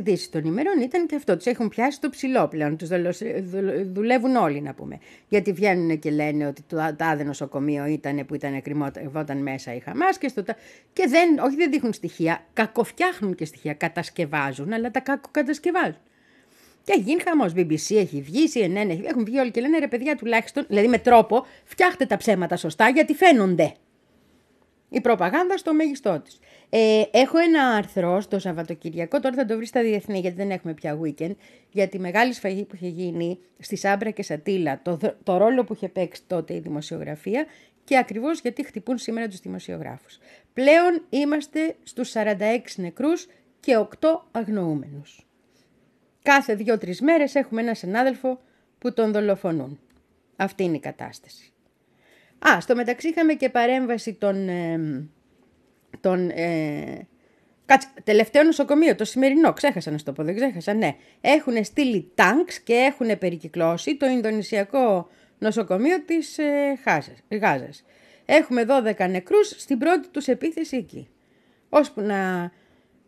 [0.00, 1.36] Ειδήσει των ημερών ήταν και αυτό.
[1.36, 2.76] Του έχουν πιάσει το ψηλό πλέον.
[2.76, 2.88] Τους
[3.92, 4.98] δουλεύουν όλοι, να πούμε.
[5.28, 10.12] Γιατί βγαίνουν και λένε ότι το τάδε νοσοκομείο ήταν που ήταν κρυμόταν μέσα η Χαμά
[10.18, 10.42] και, στο...
[10.92, 13.74] και δεν, όχι δεν δείχνουν στοιχεία, κακοφτιάχνουν και στοιχεία.
[13.74, 15.98] Κατασκευάζουν, αλλά τα κακοκατασκευάζουν.
[16.84, 17.52] Και έχει γίνει χαμός.
[17.56, 21.46] BBC έχει βγει, CNN έχουν βγει όλοι και λένε ρε παιδιά τουλάχιστον, δηλαδή με τρόπο,
[21.64, 23.74] φτιάχτε τα ψέματα σωστά γιατί φαίνονται.
[24.90, 26.38] Η προπαγάνδα στο μέγιστό της.
[26.68, 30.74] Ε, έχω ένα άρθρο στο Σαββατοκυριακό, τώρα θα το βρει στα διεθνή γιατί δεν έχουμε
[30.74, 31.34] πια weekend,
[31.70, 35.72] για τη μεγάλη σφαγή που είχε γίνει στη Σάμπρα και Σατήλα, το, το ρόλο που
[35.72, 37.46] είχε παίξει τότε η δημοσιογραφία
[37.84, 40.18] και ακριβώς γιατί χτυπούν σήμερα τους δημοσιογράφους.
[40.52, 42.26] Πλέον είμαστε στους 46
[42.76, 43.26] νεκρούς
[43.60, 43.86] και 8
[44.30, 45.26] αγνοούμενους.
[46.22, 48.40] Κάθε δύο-τρεις μέρες έχουμε ένα συνάδελφο
[48.78, 49.80] που τον δολοφονούν.
[50.36, 51.52] Αυτή είναι η κατάσταση.
[52.48, 54.48] Α, στο μεταξύ είχαμε και παρέμβαση των...
[54.48, 55.08] Ε,
[56.00, 57.06] των ε,
[57.66, 60.96] Κάτσε, τελευταίο νοσοκομείο, το σημερινό, ξέχασα να σου το πω, δεν ξέχασα, ναι.
[61.20, 66.78] Έχουν στείλει τάγκς και έχουν περικυκλώσει το Ινδονησιακό νοσοκομείο της ε,
[67.40, 67.84] Γάζας.
[68.24, 68.64] Έχουμε
[68.98, 71.08] 12 νεκρούς στην πρώτη τους επίθεση εκεί.
[71.68, 72.50] Ώσπου να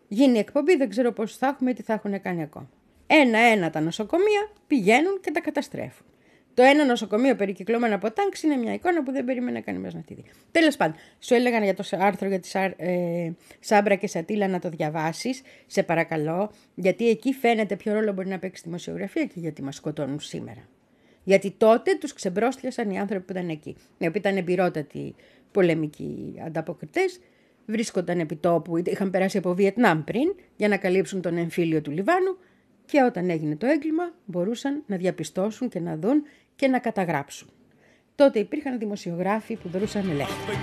[0.08, 2.70] γίνει εκπομπή δεν ξέρω πώς θα έχουμε, τι θα έχουν κάνει ακόμα.
[3.06, 6.06] Ένα-ένα τα νοσοκομεία πηγαίνουν και τα καταστρέφουν.
[6.54, 10.14] Το ένα νοσοκομείο περικυκλώμενο από τάγκς είναι μια εικόνα που δεν περίμενε κανείς να τη
[10.14, 10.24] δει.
[10.50, 14.68] Τέλος πάντων, σου έλεγαν για το άρθρο για τη ε, Σάμπρα και Σατήλα να το
[14.68, 19.62] διαβάσεις, σε παρακαλώ, γιατί εκεί φαίνεται ποιο ρόλο μπορεί να παίξει η δημοσιογραφία και γιατί
[19.62, 20.68] μας σκοτώνουν σήμερα.
[21.24, 25.14] Γιατί τότε τους ξεμπρόστιασαν οι άνθρωποι που ήταν εκεί, οι οποίοι ήταν εμπειρότατοι
[25.52, 27.20] πολεμικοί ανταποκριτές,
[27.66, 32.36] βρίσκονταν επί τόπου, είχαν περάσει από Βιετνάμ πριν για να καλύψουν τον εμφύλιο του Λιβάνου
[32.84, 36.22] και όταν έγινε το έγκλημα μπορούσαν να διαπιστώσουν και να δουν
[36.56, 37.48] και να καταγράψουν.
[38.14, 40.58] Τότε υπήρχαν δημοσιογράφοι που δρούσαν ελεύθερα.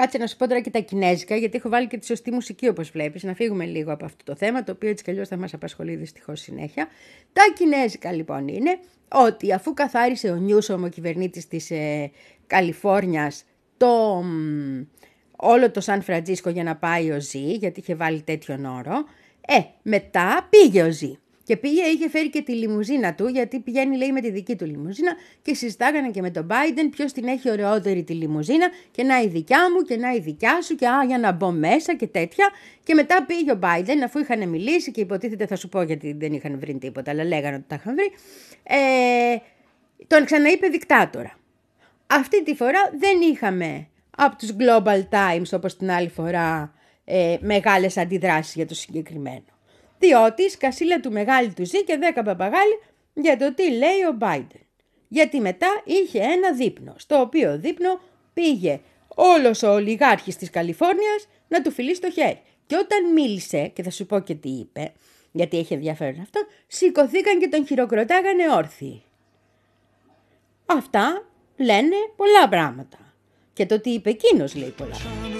[0.00, 2.68] Κάτσε να σου πω τώρα και τα κινέζικα, γιατί έχω βάλει και τη σωστή μουσική
[2.68, 3.22] όπως βλέπεις.
[3.22, 5.96] Να φύγουμε λίγο από αυτό το θέμα, το οποίο έτσι κι αλλιώς θα μας απασχολεί
[5.96, 6.88] δυστυχώς συνέχεια.
[7.32, 12.10] Τα κινέζικα λοιπόν είναι ότι αφού καθάρισε ο Νιούσομ, ο κυβερνήτη της ε,
[12.46, 13.44] Καλιφόρνιας,
[13.76, 14.24] το,
[15.36, 19.04] όλο το Σαν Φραντζίσκο για να πάει ο Ζή, γιατί είχε βάλει τέτοιον όρο,
[19.46, 21.18] ε, μετά πήγε ο Ζή.
[21.50, 24.64] Και πήγε, είχε φέρει και τη λιμουζίνα του, γιατί πηγαίνει λέει με τη δική του
[24.64, 29.20] λιμουζίνα και συζητάγανε και με τον Biden ποιος την έχει ωραιότερη τη λιμουζίνα και να
[29.20, 32.06] η δικιά μου και να η δικιά σου και α, για να μπω μέσα και
[32.06, 32.50] τέτοια.
[32.84, 36.32] Και μετά πήγε ο Biden, αφού είχαν μιλήσει και υποτίθεται θα σου πω γιατί δεν
[36.32, 38.10] είχαν βρει τίποτα, αλλά λέγανε ότι τα είχαν βρει,
[38.62, 39.36] ε,
[40.06, 41.38] τον ξαναείπε δικτάτορα.
[42.06, 43.86] Αυτή τη φορά δεν είχαμε
[44.16, 49.44] από τους Global Times όπως την άλλη φορά ε, μεγάλες αντιδράσεις για το συγκεκριμένο.
[50.00, 52.78] Διότι η σκασίλα του μεγάλη του ζει και δέκα παπαγάλοι
[53.14, 54.60] για το τι λέει ο Biden.
[55.08, 58.00] Γιατί μετά είχε ένα δείπνο, στο οποίο δείπνο
[58.34, 58.80] πήγε
[59.14, 62.40] όλος ο ολιγάρχης της Καλιφόρνιας να του φιλήσει το χέρι.
[62.66, 64.92] Και όταν μίλησε, και θα σου πω και τι είπε,
[65.32, 69.02] γιατί έχει ενδιαφέρον αυτό, σηκωθήκαν και τον χειροκροτάγανε όρθιοι.
[70.66, 72.98] Αυτά λένε πολλά πράγματα.
[73.52, 75.39] Και το τι είπε εκείνος λέει πολλά πράγματα.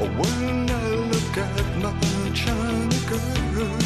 [0.00, 1.92] When I look at my
[2.32, 3.76] China girl,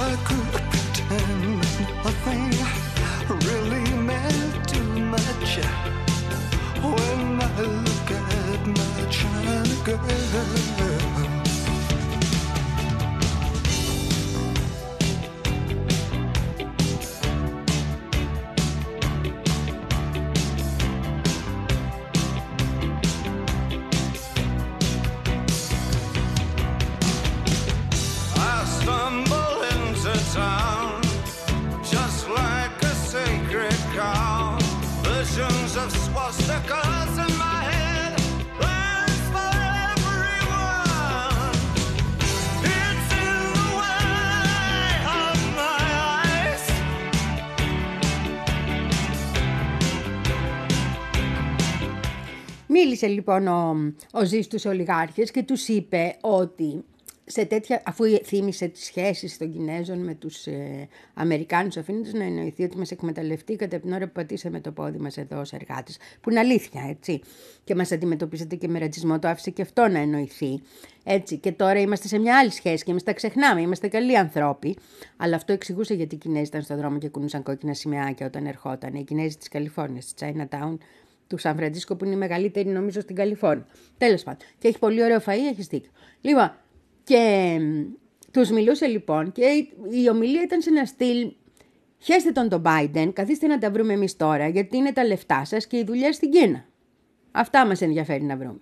[0.00, 1.58] I could pretend
[2.04, 2.50] nothing
[3.46, 5.58] really meant too much.
[6.82, 11.07] When I look at my China girl.
[52.78, 56.84] Μίλησε λοιπόν ο, ο Ζής στους ολιγάρχες και τους είπε ότι
[57.24, 62.62] σε τέτοια, αφού θύμισε τις σχέσεις των Κινέζων με τους ε, Αμερικάνους αφήνοντας να εννοηθεί
[62.62, 66.30] ότι μας εκμεταλλευτήκατε από την ώρα που πατήσαμε το πόδι μας εδώ ως εργάτες, που
[66.30, 67.20] είναι αλήθεια έτσι,
[67.64, 70.60] και μας αντιμετωπίσατε και με ρατσισμό, το άφησε και αυτό να εννοηθεί,
[71.04, 74.76] έτσι, και τώρα είμαστε σε μια άλλη σχέση και εμείς τα ξεχνάμε, είμαστε καλοί ανθρώποι,
[75.16, 78.94] αλλά αυτό εξηγούσε γιατί οι Κινέζοι ήταν στον δρόμο και κουνούσαν κόκκινα σημαίακια όταν ερχόταν,
[78.94, 80.76] οι Κινέζοι της Καλιφόρνιας, της Chinatown,
[81.28, 83.66] του Σαν Φραντζίσκο που είναι η μεγαλύτερη νομίζω στην Καλιφόρνια.
[83.98, 84.40] Τέλος πάντων.
[84.58, 85.90] Και έχει πολύ ωραίο φαΐ, έχεις δίκιο.
[86.20, 86.52] Λοιπόν,
[87.04, 87.58] και
[88.30, 91.32] τους μιλούσε λοιπόν και η ομιλία ήταν σε ένα στυλ.
[91.98, 95.66] Χαίστε τον τον Biden, καθίστε να τα βρούμε εμείς τώρα, γιατί είναι τα λεφτά σας
[95.66, 96.64] και η δουλειά στην Κίνα.
[97.30, 98.60] Αυτά μας ενδιαφέρει να βρούμε.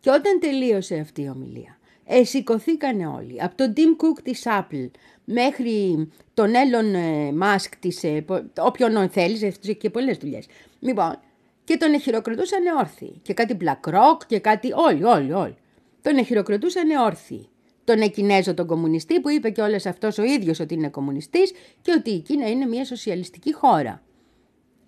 [0.00, 3.42] Και όταν τελείωσε αυτή η ομιλία, ε, σηκωθήκανε όλοι.
[3.42, 4.90] Από τον Tim Cook της Apple
[5.24, 8.24] μέχρι τον Elon ε, Musk της, ε,
[8.58, 10.46] όποιον θέλεις, έχει και πολλές δουλειές.
[10.80, 11.18] Λοιπόν,
[11.66, 13.20] και τον εχειροκροτούσαν όρθιοι.
[13.22, 15.56] Και κάτι BlackRock και κάτι όλοι, όλοι, όλοι.
[16.02, 17.48] Τον εχειροκροτούσαν όρθιοι.
[17.84, 21.52] Τον Εκινέζο τον κομμουνιστή που είπε και όλες αυτός ο ίδιος ότι είναι κομμουνιστής
[21.82, 24.02] και ότι η Κίνα είναι μια σοσιαλιστική χώρα.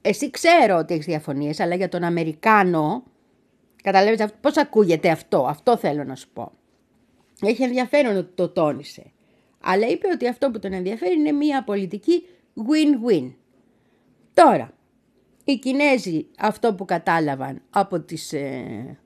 [0.02, 3.02] Εσύ ξέρω ότι έχεις διαφωνίες, αλλά για τον Αμερικάνο,
[3.82, 6.52] καταλαβαίνετε πώς ακούγεται αυτό, αυτό θέλω να σου πω.
[7.40, 9.12] Έχει ενδιαφέρον ότι το τόνισε.
[9.60, 12.24] Αλλά είπε ότι αυτό που τον ενδιαφέρει είναι μια πολιτική
[12.56, 13.32] win-win.
[14.34, 14.72] Τώρα,
[15.52, 18.98] οι Κινέζοι αυτό που κατάλαβαν από τις ε,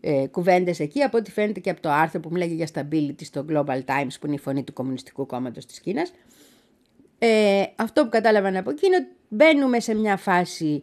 [0.00, 3.44] ε, κουβέντες εκεί, από ό,τι φαίνεται και από το άρθρο που μιλάει για stability στο
[3.48, 6.12] Global Times που είναι η φωνή του Κομμουνιστικού Κόμματος της Κίνας,
[7.18, 8.96] ε, αυτό που κατάλαβαν από εκείνο,
[9.28, 10.82] μπαίνουμε σε μια φάση,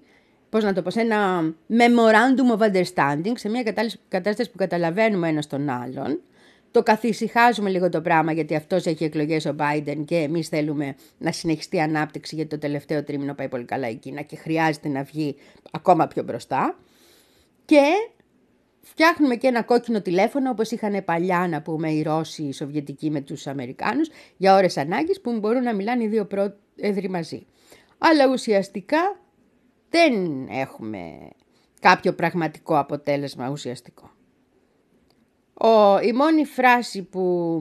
[0.50, 3.64] πώς να το πω, σε ένα memorandum of understanding, σε μια
[4.08, 6.22] κατάσταση που καταλαβαίνουμε ένας τον άλλον,
[6.72, 11.32] το καθησυχάζουμε λίγο το πράγμα γιατί αυτός έχει εκλογές ο Biden και εμείς θέλουμε να
[11.32, 15.04] συνεχιστεί η ανάπτυξη γιατί το τελευταίο τρίμηνο πάει πολύ καλά η Κίνα και χρειάζεται να
[15.04, 15.36] βγει
[15.72, 16.78] ακόμα πιο μπροστά.
[17.66, 17.82] Και
[18.82, 23.22] φτιάχνουμε και ένα κόκκινο τηλέφωνο όπως είχαν παλιά να πούμε οι Ρώσοι, οι Σοβιετικοί με
[23.22, 27.46] τους Αμερικάνους για ώρες ανάγκης που μπορούν να μιλάνε οι δύο πρόεδροι μαζί.
[27.98, 29.20] Αλλά ουσιαστικά
[29.90, 31.30] δεν έχουμε
[31.80, 34.12] κάποιο πραγματικό αποτέλεσμα ουσιαστικό.
[35.58, 37.60] Ο, η μόνη φράση που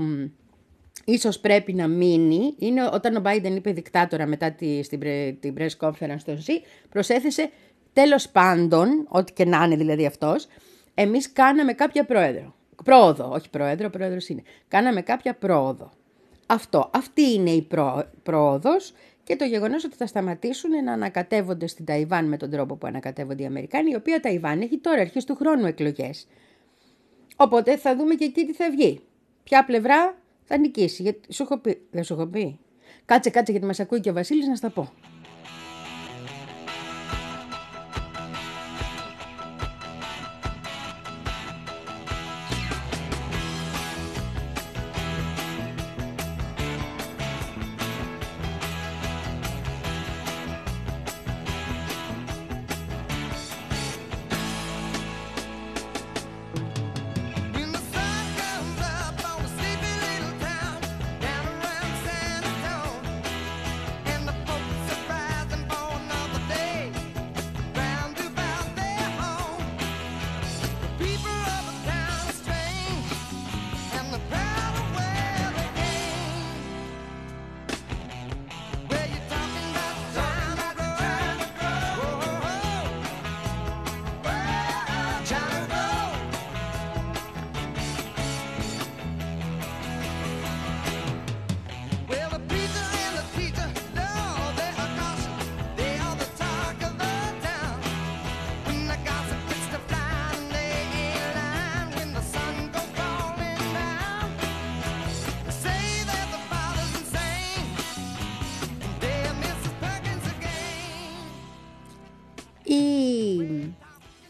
[1.04, 5.00] ίσως πρέπει να μείνει είναι όταν ο Biden είπε δικτάτορα μετά τη, στην,
[5.40, 7.50] την press conference στο ΖΗ, προσέθεσε
[7.92, 10.46] τέλος πάντων, ό,τι και να είναι δηλαδή αυτός,
[10.94, 12.54] εμείς κάναμε κάποια πρόεδρο.
[12.84, 14.42] Πρόοδο, όχι πρόεδρο, πρόεδρος είναι.
[14.68, 15.90] Κάναμε κάποια πρόοδο.
[16.46, 18.92] Αυτό, αυτή είναι η πρό, πρόοδος
[19.24, 23.42] και το γεγονός ότι θα σταματήσουν να ανακατεύονται στην Ταϊβάν με τον τρόπο που ανακατεύονται
[23.42, 26.26] οι Αμερικάνοι, η οποία Ταϊβάν έχει τώρα αρχές του χρόνου εκλογές.
[27.36, 29.00] Οπότε θα δούμε και εκεί τι θα βγει.
[29.44, 31.02] Ποια πλευρά θα νικήσει.
[31.02, 31.32] Γιατί...
[31.32, 31.86] Σου έχω πει.
[31.90, 32.58] Δεν σου έχω πει.
[33.04, 34.92] Κάτσε, κάτσε γιατί μας ακούει και ο Βασίλης να στα πω.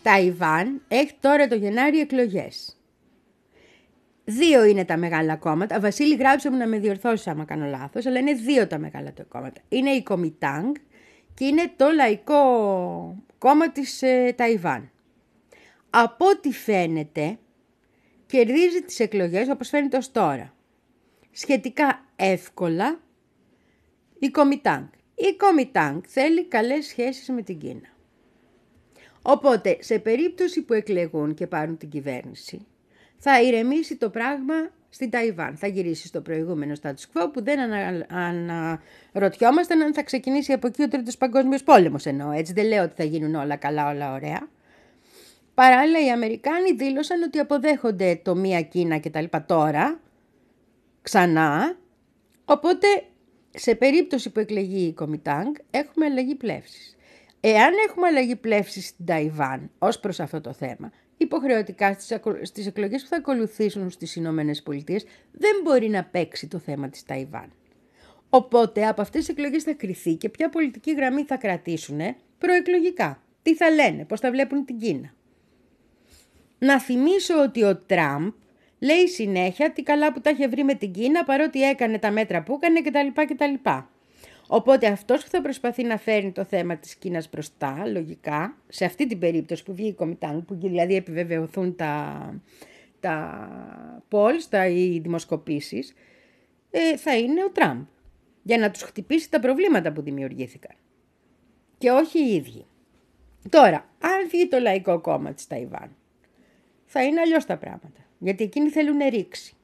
[0.07, 2.81] Ταϊβάν έχει τώρα το Γενάρη εκλογές.
[4.25, 5.81] Δύο είναι τα μεγάλα κόμματα.
[5.81, 9.23] Βασίλη, γράψε μου να με διορθώσεις άμα κάνω λάθος, αλλά είναι δύο τα μεγάλα τα
[9.23, 9.61] κόμματα.
[9.69, 10.75] Είναι η Κομιτάνγκ
[11.35, 12.39] και είναι το Λαϊκό
[13.39, 14.91] Κόμμα της ε, Ταϊβάν.
[15.91, 17.39] Από ό,τι φαίνεται,
[18.27, 20.55] κερδίζει τις εκλογές όπως φαίνεται ως τώρα.
[21.31, 23.01] Σχετικά εύκολα
[24.19, 24.87] η Κομιτάνγκ.
[25.15, 27.96] Η Κομιτάνγκ θέλει καλές σχέσεις με την Κίνα.
[29.29, 32.67] Οπότε, σε περίπτωση που εκλεγούν και πάρουν την κυβέρνηση,
[33.19, 34.55] θα ηρεμήσει το πράγμα
[34.89, 35.57] στην Ταϊβάν.
[35.57, 38.07] Θα γυρίσει στο προηγούμενο status quo που δεν ανα...
[38.09, 42.31] αναρωτιόμασταν αν θα ξεκινήσει από εκεί ο Τρίτος Παγκόσμιος Πόλεμος εννοώ.
[42.31, 44.49] Έτσι δεν λέω ότι θα γίνουν όλα καλά, όλα ωραία.
[45.55, 50.01] Παράλληλα οι Αμερικάνοι δήλωσαν ότι αποδέχονται το μία Κίνα και τα λοιπά τώρα,
[51.03, 51.77] ξανά,
[52.45, 52.87] οπότε
[53.51, 56.96] σε περίπτωση που εκλεγεί η Κομιτάγκ έχουμε αλλαγή πλεύσης.
[57.49, 61.97] Εάν έχουμε αλλαγή πλεύσης στην Ταϊβάν ως προς αυτό το θέμα, υποχρεωτικά
[62.43, 67.03] στις εκλογές που θα ακολουθήσουν στις Ηνωμένες Πολιτείες δεν μπορεί να παίξει το θέμα της
[67.03, 67.53] Ταϊβάν.
[68.29, 72.01] Οπότε από αυτές τις εκλογές θα κριθεί και ποια πολιτική γραμμή θα κρατήσουν
[72.39, 73.23] προεκλογικά.
[73.43, 75.15] Τι θα λένε, πώς θα βλέπουν την Κίνα.
[76.59, 78.33] Να θυμίσω ότι ο Τραμπ
[78.79, 82.43] λέει συνέχεια τι καλά που τα είχε βρει με την Κίνα παρότι έκανε τα μέτρα
[82.43, 83.35] που έκανε κτλ.
[83.35, 83.69] κτλ.
[84.49, 89.07] Οπότε αυτός που θα προσπαθεί να φέρει το θέμα της Κίνας μπροστά, λογικά, σε αυτή
[89.07, 92.35] την περίπτωση που βγει η Κομιτάνγκ, που δηλαδή επιβεβαιωθούν τα,
[93.01, 93.49] τα
[94.11, 95.95] polls, τα οι δημοσκοπήσεις,
[96.71, 97.85] ε, θα είναι ο Τραμπ.
[98.43, 100.77] Για να τους χτυπήσει τα προβλήματα που δημιουργήθηκαν.
[101.79, 102.67] Και όχι οι ίδιοι.
[103.51, 105.97] Τώρα, αν βγει το Λαϊκό Κόμμα της Ταϊβάν,
[106.85, 108.01] θα είναι αλλιώς τα πράγματα.
[108.19, 109.55] Γιατί εκείνοι θέλουν ρήξη.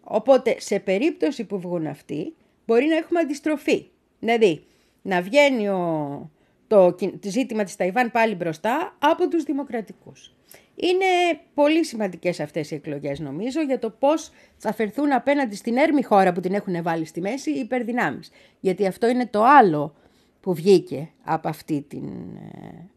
[0.00, 2.34] Οπότε, σε περίπτωση που βγουν αυτοί,
[2.66, 3.86] μπορεί να έχουμε αντιστροφή.
[4.20, 4.64] Δηλαδή,
[5.02, 6.30] να βγαίνει ο,
[6.66, 10.36] το, το ζήτημα της Ταϊβάν πάλι μπροστά από τους δημοκρατικούς.
[10.74, 16.02] Είναι πολύ σημαντικές αυτές οι εκλογές νομίζω για το πώς θα φερθούν απέναντι στην έρμη
[16.02, 18.30] χώρα που την έχουν βάλει στη μέση οι υπερδυνάμεις.
[18.60, 19.94] Γιατί αυτό είναι το άλλο
[20.40, 22.04] που βγήκε από αυτή την
[22.52, 22.88] ε,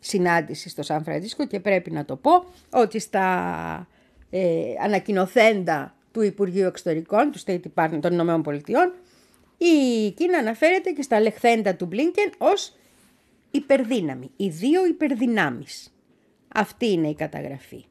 [0.00, 3.88] συνάντηση στο Σαν Φραντίσκο και πρέπει να το πω ότι στα
[4.30, 8.92] ε, ανακοινοθέντα του Υπουργείου Εξωτερικών, του State Department των Ηνωμένων Πολιτειών,
[9.58, 12.76] η Κίνα αναφέρεται και στα λεχθέντα του Μπλίνκεν ως
[13.50, 15.94] υπερδύναμη, οι δύο υπερδυνάμεις.
[16.54, 17.84] Αυτή είναι η καταγραφή.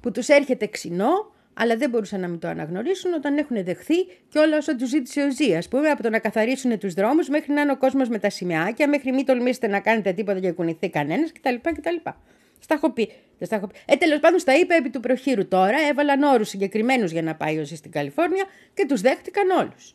[0.00, 4.38] Που τους έρχεται ξινό, αλλά δεν μπορούσαν να μην το αναγνωρίσουν όταν έχουν δεχθεί και
[4.38, 5.54] όλα όσα τους ζήτησε ο Ζή.
[5.54, 8.30] Α πούμε, από το να καθαρίσουν τους δρόμους μέχρι να είναι ο κόσμος με τα
[8.30, 11.54] σημαίακια, μέχρι μην τολμήσετε να κάνετε τίποτα και κουνηθεί κανένας κτλ.
[11.62, 12.10] κτλ.
[12.58, 13.12] Στα έχω πει.
[13.40, 13.74] Στα έχω πει.
[13.86, 15.76] Ε, τέλος πάντων, στα είπε επί του προχείρου τώρα.
[15.90, 18.44] Έβαλαν όρους συγκεκριμένους για να πάει ο Ζή στην Καλιφόρνια
[18.74, 19.94] και τους δέχτηκαν όλους.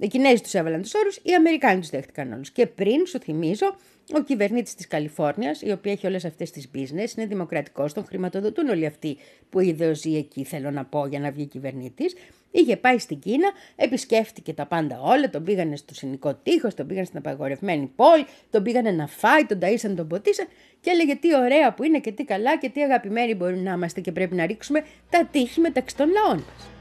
[0.00, 2.50] Οι Κινέζοι τους έβαλαν τους όρους, οι Αμερικάνοι τους δέχτηκαν όλους.
[2.50, 3.76] Και πριν, σου θυμίζω,
[4.12, 8.68] ο κυβερνήτης της Καλιφόρνιας, η οποία έχει όλες αυτές τις business, είναι δημοκρατικός, τον χρηματοδοτούν
[8.68, 9.16] όλοι αυτοί
[9.50, 9.60] που
[9.92, 12.14] ζει εκεί, θέλω να πω, για να βγει κυβερνήτης.
[12.50, 17.06] Είχε πάει στην Κίνα, επισκέφτηκε τα πάντα όλα, τον πήγανε στο συνικό τείχος, τον πήγανε
[17.06, 20.46] στην απαγορευμένη πόλη, τον πήγανε να φάει, τον ταΐσαν, τον ποτίσαν
[20.80, 24.00] και έλεγε τι ωραία που είναι και τι καλά και τι αγαπημένοι μπορεί να είμαστε
[24.00, 26.79] και πρέπει να ρίξουμε τα τείχη μεταξύ των λαών μας.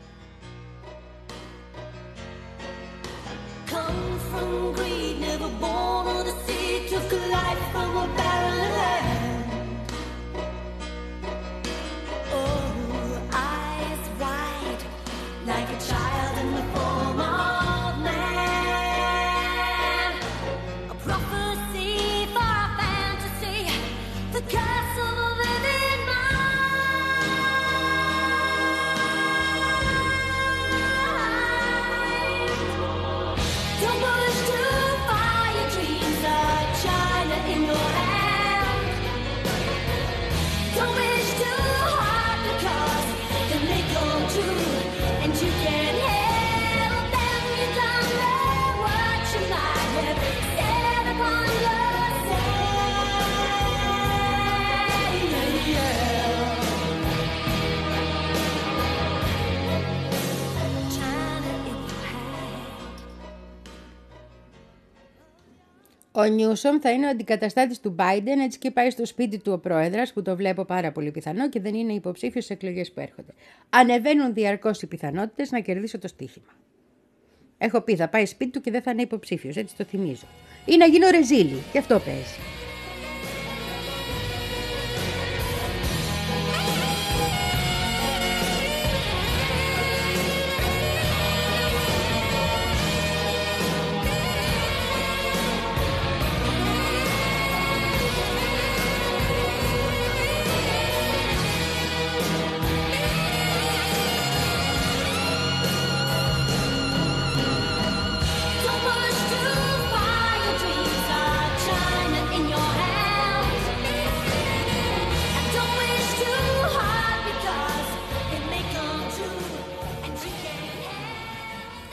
[66.20, 69.58] Ο Νιούσομ θα είναι ο αντικαταστάτης του Biden, έτσι και πάει στο σπίτι του ο
[69.58, 73.34] πρόεδρας, που το βλέπω πάρα πολύ πιθανό και δεν είναι υποψήφιος στις εκλογές που έρχονται.
[73.70, 76.54] Ανεβαίνουν διαρκώς οι πιθανότητες να κερδίσω το στοίχημα.
[77.58, 80.28] Έχω πει, θα πάει σπίτι του και δεν θα είναι υποψήφιος, έτσι το θυμίζω.
[80.66, 82.69] Ή να γίνω ρεζίλη, και αυτό παίζει.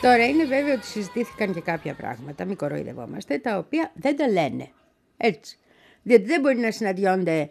[0.06, 4.68] Τώρα είναι βέβαιο ότι συζητήθηκαν και κάποια πράγματα, μην κοροϊδευόμαστε, τα οποία δεν τα λένε.
[5.16, 5.58] Έτσι.
[6.02, 7.50] Διότι δεν μπορεί να συναντιόνται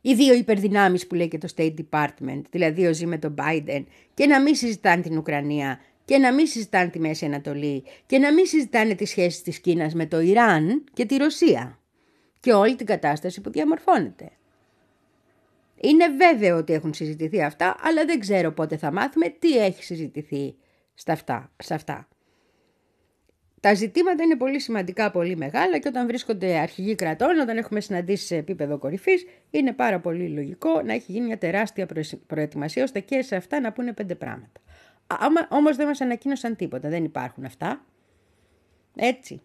[0.00, 3.84] οι δύο υπερδυνάμεις που λέει και το State Department, δηλαδή ο Ζή με τον Biden,
[4.14, 8.32] και να μην συζητάνε την Ουκρανία και να μην συζητάνε τη Μέση Ανατολή και να
[8.32, 11.78] μην συζητάνε τις σχέσεις της Κίνας με το Ιράν και τη Ρωσία
[12.40, 14.30] και όλη την κατάσταση που διαμορφώνεται.
[15.80, 20.54] Είναι βέβαιο ότι έχουν συζητηθεί αυτά, αλλά δεν ξέρω πότε θα μάθουμε τι έχει συζητηθεί
[20.96, 22.08] στα αυτά, σε αυτά.
[23.60, 28.26] Τα ζητήματα είναι πολύ σημαντικά, πολύ μεγάλα και όταν βρίσκονται αρχηγοί κρατών, όταν έχουμε συναντήσεις
[28.26, 31.88] σε επίπεδο κορυφής, είναι πάρα πολύ λογικό να έχει γίνει μια τεράστια
[32.26, 34.60] προετοιμασία ώστε και σε αυτά να πούνε πέντε πράγματα.
[35.48, 37.84] Όμως δεν μας ανακοίνωσαν τίποτα, δεν υπάρχουν αυτά.
[38.96, 39.42] Έτσι.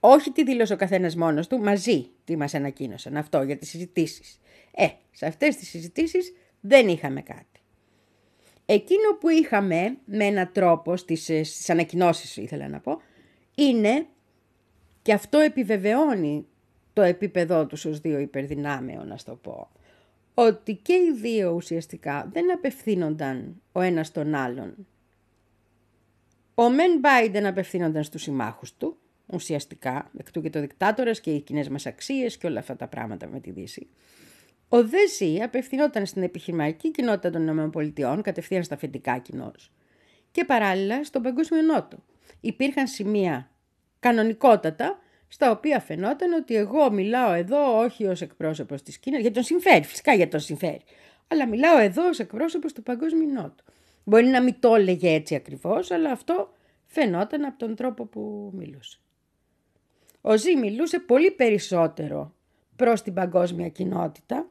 [0.00, 4.40] Όχι τι δήλωσε ο καθένας μόνος του, μαζί τι μας ανακοίνωσαν αυτό για τις συζητήσεις.
[4.74, 7.55] Ε, σε αυτές τις συζητήσεις δεν είχαμε κάτι.
[8.66, 13.00] Εκείνο που είχαμε με έναν τρόπο στις, ε, στις ανακοινώσεις ήθελα να πω,
[13.54, 14.06] είναι
[15.02, 16.46] και αυτό επιβεβαιώνει
[16.92, 19.68] το επίπεδό τους ως δύο υπερδυνάμεων, να το πω,
[20.34, 24.86] ότι και οι δύο ουσιαστικά δεν απευθύνονταν ο ένας τον άλλον.
[26.54, 28.96] Ο Μεν Μπάιντεν απευθύνονταν στους συμμάχους του,
[29.26, 32.86] ουσιαστικά, εκ του και το δικτάτορας και οι κοινές μας αξίες και όλα αυτά τα
[32.86, 33.88] πράγματα με τη Δύση.
[34.68, 39.72] Ο ΔΕΣΥ απευθυνόταν στην επιχειρηματική κοινότητα των ΗΠΑ, κατευθείαν στα αφεντικά κοινώς,
[40.30, 41.96] και παράλληλα στον Παγκόσμιο Νότο.
[42.40, 43.50] Υπήρχαν σημεία
[44.00, 44.98] κανονικότατα
[45.28, 49.84] στα οποία φαινόταν ότι εγώ μιλάω εδώ όχι ως εκπρόσωπος της Κίνας, για τον συμφέρει,
[49.84, 50.82] φυσικά για τον συμφέρει,
[51.28, 53.64] αλλά μιλάω εδώ ως εκπρόσωπος του Παγκόσμιου Νότου.
[54.04, 56.52] Μπορεί να μην το έλεγε έτσι ακριβώς, αλλά αυτό
[56.86, 58.98] φαινόταν από τον τρόπο που μιλούσε.
[60.20, 62.34] Ο Ζή μιλούσε πολύ περισσότερο
[62.76, 64.48] προς την παγκόσμια κοινότητα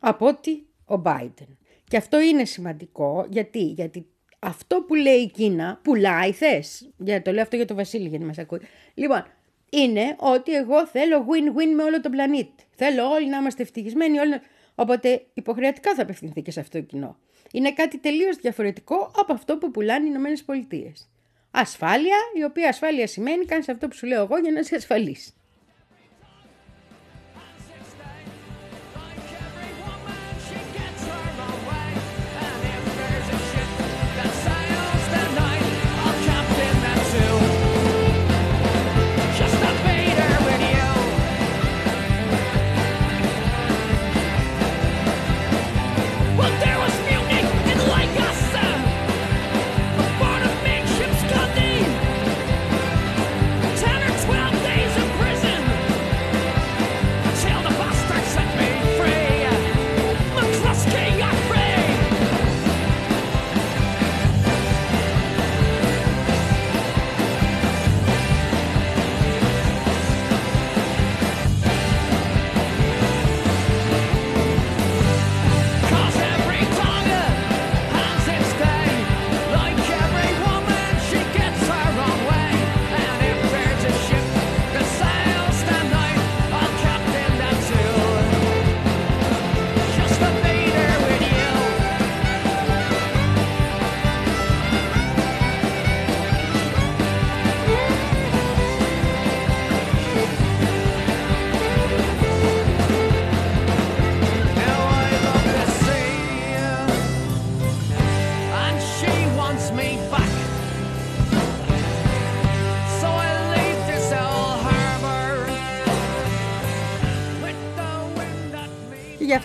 [0.00, 1.56] από ότι ο Biden.
[1.88, 4.06] Και αυτό είναι σημαντικό γιατί, γιατί
[4.38, 6.90] αυτό που λέει η Κίνα πουλάει θες.
[6.96, 8.60] Για το λέω αυτό για τον Βασίλη γιατί μας ακούει.
[8.94, 9.24] Λοιπόν,
[9.70, 12.64] είναι ότι εγώ θέλω win-win με όλο τον πλανήτη.
[12.76, 14.18] Θέλω όλοι να είμαστε ευτυχισμένοι.
[14.18, 14.40] Όλοι...
[14.74, 17.18] Οπότε υποχρεωτικά θα απευθυνθεί και σε αυτό το κοινό.
[17.52, 21.08] Είναι κάτι τελείως διαφορετικό από αυτό που πουλάνε οι Ηνωμένες Πολιτείες.
[21.50, 25.34] Ασφάλεια, η οποία ασφάλεια σημαίνει κάνεις αυτό που σου λέω εγώ για να είσαι ασφαλής.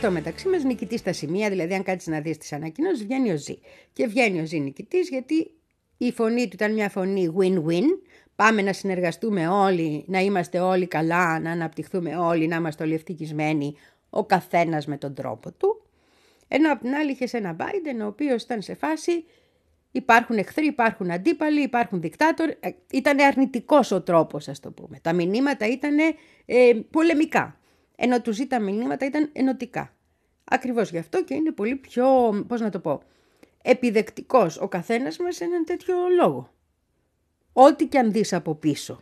[0.05, 3.31] Γι' αυτό μεταξύ μας νικητής στα σημεία, δηλαδή αν κάτσεις να δεις τις ανακοινώσεις, βγαίνει
[3.31, 3.59] ο Ζή.
[3.93, 5.51] Και βγαίνει ο Ζή νικητής γιατί
[5.97, 7.83] η φωνή του ήταν μια φωνή win-win.
[8.35, 13.75] Πάμε να συνεργαστούμε όλοι, να είμαστε όλοι καλά, να αναπτυχθούμε όλοι, να είμαστε όλοι ευτυχισμένοι,
[14.09, 15.85] ο καθένας με τον τρόπο του.
[16.47, 19.23] Ενώ απ' την άλλη είχες ένα Biden ο οποίος ήταν σε φάση
[19.91, 22.49] υπάρχουν εχθροί, υπάρχουν αντίπαλοι, υπάρχουν δικτάτορ.
[22.59, 24.99] Ε, ήταν αρνητικός ο τρόπος, ας το πούμε.
[25.01, 25.97] Τα μηνύματα ήταν
[26.45, 27.59] ε, πολεμικά.
[27.95, 29.94] Ενώ του ζήτα μηνύματα ήταν ενωτικά.
[30.45, 32.05] Ακριβώς γι' αυτό και είναι πολύ πιο,
[32.47, 33.01] πώς να το πω,
[33.61, 36.49] επιδεκτικός ο καθένας μας σε έναν τέτοιο λόγο.
[37.53, 39.01] Ό,τι και αν δεις από πίσω.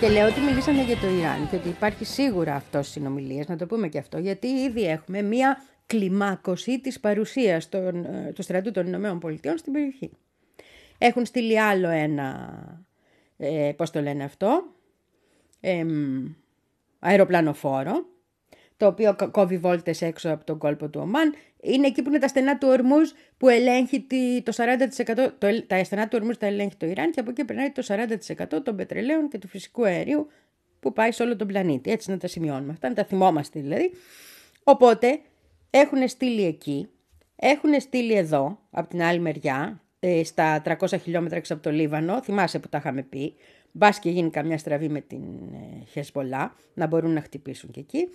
[0.00, 3.56] Και λέω ότι μιλήσαμε για το Ιράν και ότι υπάρχει σίγουρα αυτός στι συνομιλίε, να
[3.56, 8.70] το πούμε και αυτό, γιατί ήδη έχουμε μία κλιμάκωση της παρουσίας των, ε, του στρατού
[8.70, 10.10] των Ηνωμένων Πολιτειών στην περιοχή.
[10.98, 12.48] Έχουν στείλει άλλο ένα,
[13.36, 14.64] ε, πώς το λένε αυτό,
[15.60, 15.84] ε,
[16.98, 18.06] αεροπλανοφόρο,
[18.78, 21.34] το οποίο κόβει βόλτες έξω από τον κόλπο του Ομάν.
[21.60, 24.06] Είναι εκεί που είναι τα στενά του Ορμούς που ελέγχει
[24.42, 27.70] το 40%, το, τα στενά του Ορμούς τα ελέγχει το Ιράν και από εκεί περνάει
[27.70, 27.82] το
[28.56, 30.28] 40% των πετρελαίων και του φυσικού αερίου
[30.80, 31.90] που πάει σε όλο τον πλανήτη.
[31.90, 33.90] Έτσι να τα σημειώνουμε αυτά, να τα θυμόμαστε δηλαδή.
[34.62, 35.20] Οπότε
[35.70, 36.88] έχουν στείλει εκεί,
[37.36, 42.22] έχουν στείλει εδώ, από την άλλη μεριά, ε, στα 300 χιλιόμετρα έξω από το Λίβανο,
[42.22, 43.34] θυμάσαι που τα είχαμε πει,
[43.72, 45.22] μπας και γίνει καμιά στραβή με την
[45.52, 48.08] ε, Χεσπολά, να μπορούν να χτυπήσουν και εκεί.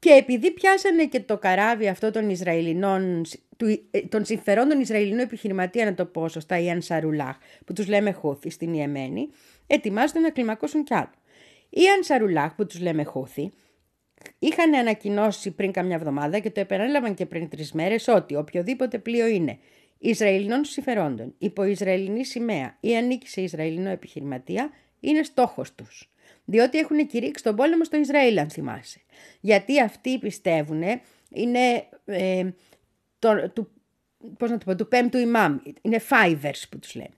[0.00, 3.24] Και επειδή πιάσανε και το καράβι αυτό των Ισραηλινών,
[3.90, 8.50] ε, των συμφερόντων Ισραηλινού επιχειρηματία, να το πω σωστά, η Ανσαρουλάχ, που τους λέμε Χούθη
[8.50, 9.28] στην Ιεμένη,
[9.66, 11.10] ετοιμάζονται να κλιμακώσουν κι άλλο.
[11.70, 13.50] Οι Ανσαρουλάχ, που τους λέμε Χούθη,
[14.38, 19.26] είχαν ανακοινώσει πριν καμιά εβδομάδα και το επανέλαβαν και πριν τρεις μέρες ότι οποιοδήποτε πλοίο
[19.26, 19.58] είναι
[19.98, 24.70] Ισραηλινών συμφερόντων, υπό Ισραηλινή σημαία ή ανήκει σε Ισραηλινό επιχειρηματία,
[25.00, 26.10] είναι στόχος τους
[26.50, 29.00] διότι έχουν κηρύξει τον πόλεμο στο Ισραήλ, αν θυμάσαι.
[29.40, 30.82] Γιατί αυτοί πιστεύουν,
[31.30, 32.48] είναι ε,
[33.18, 33.70] το, του,
[34.38, 37.14] πώς να το πω, του πέμπτου ημάμ, είναι fivers που τους λένε.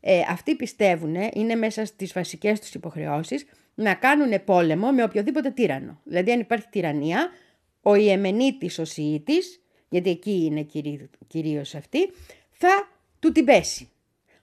[0.00, 6.00] Ε, αυτοί πιστεύουν, είναι μέσα στις βασικές τους υποχρεώσεις, να κάνουν πόλεμο με οποιοδήποτε τύρανο.
[6.04, 7.30] Δηλαδή αν υπάρχει τυραννία,
[7.82, 12.10] ο Ιεμενίτης, ο Σιήτης, γιατί εκεί είναι κυρίω, κυρίως αυτή,
[12.50, 13.88] θα του την πέσει.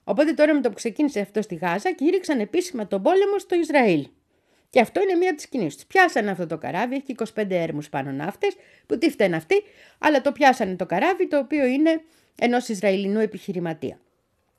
[0.04, 4.08] Οπότε τώρα με το που ξεκίνησε αυτό στη Γάζα, κήρυξαν επίσημα τον πόλεμο στο Ισραήλ.
[4.74, 5.88] Και αυτό είναι μία της κινήσει του.
[5.88, 8.56] Πιάσανε αυτό το καράβι, έχει 25 έρμους πάνω ναύτες,
[8.86, 9.56] που τι φταίνουν αυτοί,
[9.98, 12.02] αλλά το πιάσανε το καράβι το οποίο είναι
[12.40, 14.00] ενός Ισραηλινού επιχειρηματία.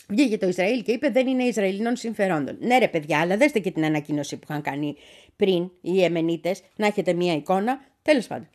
[0.08, 2.56] Βγήκε το Ισραήλ και είπε δεν είναι Ισραηλινών συμφερόντων.
[2.60, 4.96] Ναι, ρε παιδιά, αλλά δέστε και την ανακοίνωση που είχαν κάνει
[5.36, 7.80] πριν οι Εμενίτες, να έχετε μία εικόνα.
[8.02, 8.48] Τέλος πάντων.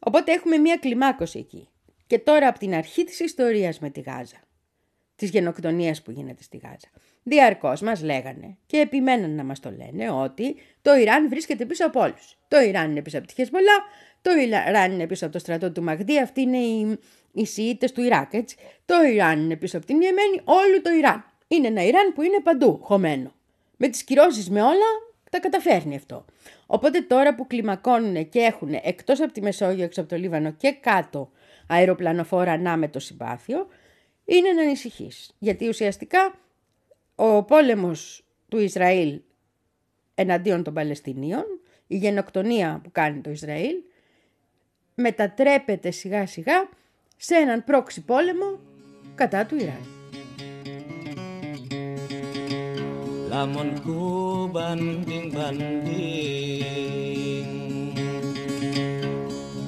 [0.00, 1.68] Οπότε έχουμε μία κλιμάκωση εκεί.
[2.06, 4.40] Και τώρα από την αρχή της ιστορίας με τη Γάζα,
[5.16, 6.88] της γενοκτονίας που γίνεται στη Γάζα,
[7.28, 12.00] Διαρκώς μας λέγανε και επιμέναν να μας το λένε ότι το Ιράν βρίσκεται πίσω από
[12.00, 12.38] όλους.
[12.48, 13.84] Το Ιράν είναι πίσω από τη Χεσμολά,
[14.22, 16.98] το Ιράν είναι πίσω από το στρατό του Μαγδί, αυτοί είναι οι,
[17.32, 18.56] οι Σιήτες του Ιράκ, έτσι.
[18.84, 21.24] Το Ιράν είναι πίσω από την Ιεμένη, όλο το Ιράν.
[21.48, 23.32] Είναι ένα Ιράν που είναι παντού χωμένο.
[23.76, 24.90] Με τις κυρώσεις με όλα
[25.30, 26.24] τα καταφέρνει αυτό.
[26.66, 30.76] Οπότε τώρα που κλιμακώνουν και έχουν εκτός από τη Μεσόγειο, έξω από το Λίβανο και
[30.80, 31.30] κάτω
[31.68, 33.66] αεροπλανοφόρα να με το συμπάθειο,
[34.24, 35.30] είναι να ανησυχείς.
[35.38, 36.34] Γιατί ουσιαστικά
[37.16, 39.20] ο πόλεμος του Ισραήλ
[40.14, 41.44] εναντίον των Παλαιστινίων,
[41.86, 43.74] η γενοκτονία που κάνει το Ισραήλ,
[44.94, 46.68] μετατρέπεται σιγά σιγά
[47.16, 48.60] σε έναν πρόξη πόλεμο
[49.14, 49.86] κατά του Ιράν.
[53.36, 55.84] Lamonku banding-banding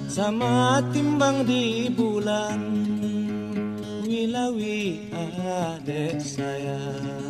[0.09, 2.65] Sama timbang di bulan
[4.09, 7.28] Wilawi adek sayang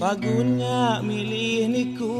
[0.00, 2.16] Pagunya milih niku.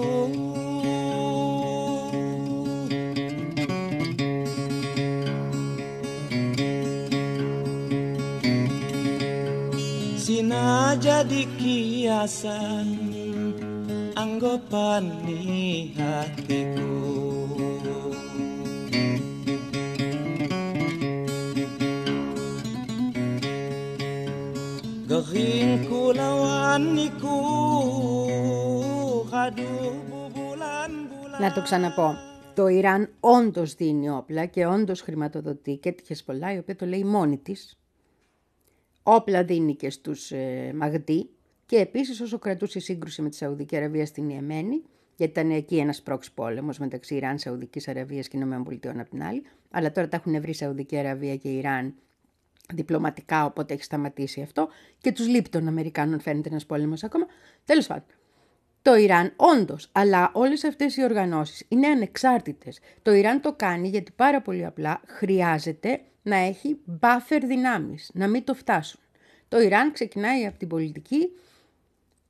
[10.21, 12.89] Sina jadi kiasan
[14.13, 17.46] anggapan ni hatiku
[25.17, 27.37] Tingin kulawan niku
[29.33, 32.15] Kadubo bulan-bulan Να το ξαναπώ.
[32.55, 37.05] Το Ιράν όντως δίνει όπλα και όντως χρηματοδοτεί και τη Χεσπολά, η οποία το λέει
[37.05, 37.79] μόνη της.
[39.03, 41.31] Όπλα δίνει και στους ε, Μαγδί
[41.67, 44.83] και επίσης όσο κρατούσε η σύγκρουση με τη Σαουδική Αραβία στην Ιεμένη,
[45.17, 49.43] γιατί ήταν εκεί ένας πρόξ πόλεμος μεταξύ Ιράν, Σαουδικής Αραβίας και ΗΠΑ από την άλλη,
[49.71, 51.95] αλλά τώρα τα έχουν βρει Σαουδική Αραβία και Ιράν
[52.75, 57.27] διπλωματικά, οπότε έχει σταματήσει αυτό και τους λείπει των Αμερικάνων, φαίνεται ένας πόλεμος ακόμα.
[57.65, 58.05] Τέλος πάντων,
[58.83, 62.79] το Ιράν, όντως, αλλά όλες αυτές οι οργανώσεις είναι ανεξάρτητες.
[63.03, 68.45] Το Ιράν το κάνει γιατί πάρα πολύ απλά χρειάζεται να έχει buffer δυνάμεις, να μην
[68.45, 69.01] το φτάσουν.
[69.49, 71.29] Το Ιράν ξεκινάει από την πολιτική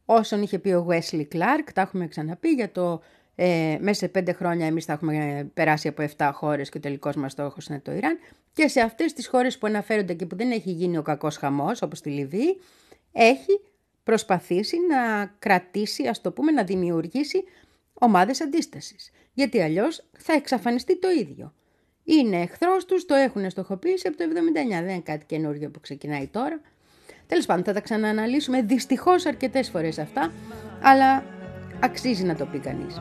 [0.05, 3.03] όσον είχε πει ο Wesley Clark, τα έχουμε ξαναπεί για το
[3.35, 7.17] ε, μέσα σε πέντε χρόνια εμείς θα έχουμε περάσει από 7 χώρες και ο τελικός
[7.17, 8.19] μας στόχος είναι το Ιράν
[8.57, 11.83] και σε αυτές τις χώρες που αναφέρονται και που δεν έχει γίνει ο κακός χαμός
[11.83, 12.61] όπως τη Λιβύη
[13.13, 13.61] έχει
[14.05, 17.45] προσπαθήσει να κρατήσει, ας το πούμε, να δημιουργήσει
[17.93, 19.11] ομάδες αντίστασης.
[19.33, 21.53] Γιατί αλλιώς θα εξαφανιστεί το ίδιο.
[22.05, 26.27] Είναι εχθρός τους, το έχουν στοχοποιήσει από το 79, δεν είναι κάτι καινούργιο που ξεκινάει
[26.27, 26.61] τώρα.
[27.27, 30.33] Τέλος πάντων, θα τα ξανααναλύσουμε δυστυχώς αρκετές φορές αυτά,
[30.83, 31.25] αλλά
[31.81, 32.97] αξίζει να το πει κανείς.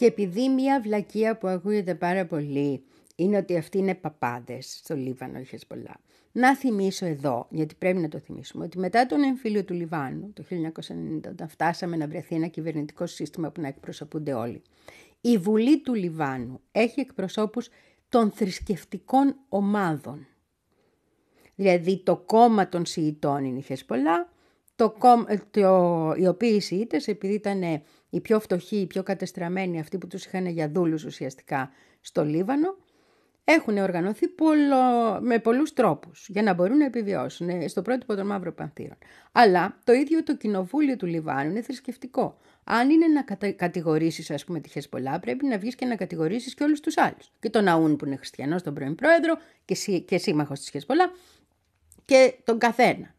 [0.00, 2.84] Και επειδή μια βλακεία που ακούγεται πάρα πολύ
[3.16, 6.00] είναι ότι αυτοί είναι παπάδες στο Λίβανο η Χεσπολά.
[6.32, 10.44] Να θυμίσω εδώ, γιατί πρέπει να το θυμίσουμε, ότι μετά τον εμφύλιο του Λιβάνου το
[10.50, 14.62] 1990, όταν φτάσαμε να βρεθεί ένα κυβερνητικό σύστημα που να εκπροσωπούνται όλοι,
[15.20, 17.68] η Βουλή του Λιβάνου έχει εκπροσώπους
[18.08, 20.26] των θρησκευτικών ομάδων.
[21.54, 24.32] Δηλαδή το κόμμα των Σιητών είναι η Χεσπολά,
[24.76, 28.86] το, κόμ- ε, το, οι οποίοι οι Σιήτες, επειδή ήταν ε, οι πιο φτωχοί, οι
[28.86, 32.76] πιο κατεστραμμένοι, αυτοί που τους είχαν για δούλους ουσιαστικά στο Λίβανο,
[33.44, 38.26] έχουν οργανωθεί πολλο, με πολλούς τρόπους για να μπορούν να επιβιώσουν ε, στο πρότυπο των
[38.26, 38.96] μαύρων πανθύρων.
[39.32, 42.38] Αλλά το ίδιο το κοινοβούλιο του Λιβάνου είναι θρησκευτικό.
[42.64, 43.52] Αν είναι να κατα...
[43.52, 47.32] κατηγορήσεις ας πούμε τη Χεσπολά, πρέπει να βγεις και να κατηγορήσεις και όλους τους άλλους.
[47.40, 50.00] Και τον Αούν που είναι χριστιανός, τον πρώην πρόεδρο και, σύ...
[50.00, 51.12] και σύμμαχος της Χεσπολά
[52.04, 53.14] και τον καθένα.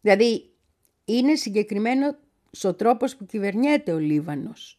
[0.00, 0.50] Δηλαδή,
[1.04, 2.16] είναι συγκεκριμένο
[2.64, 4.78] ο τρόπος που κυβερνιέται ο Λίβανος.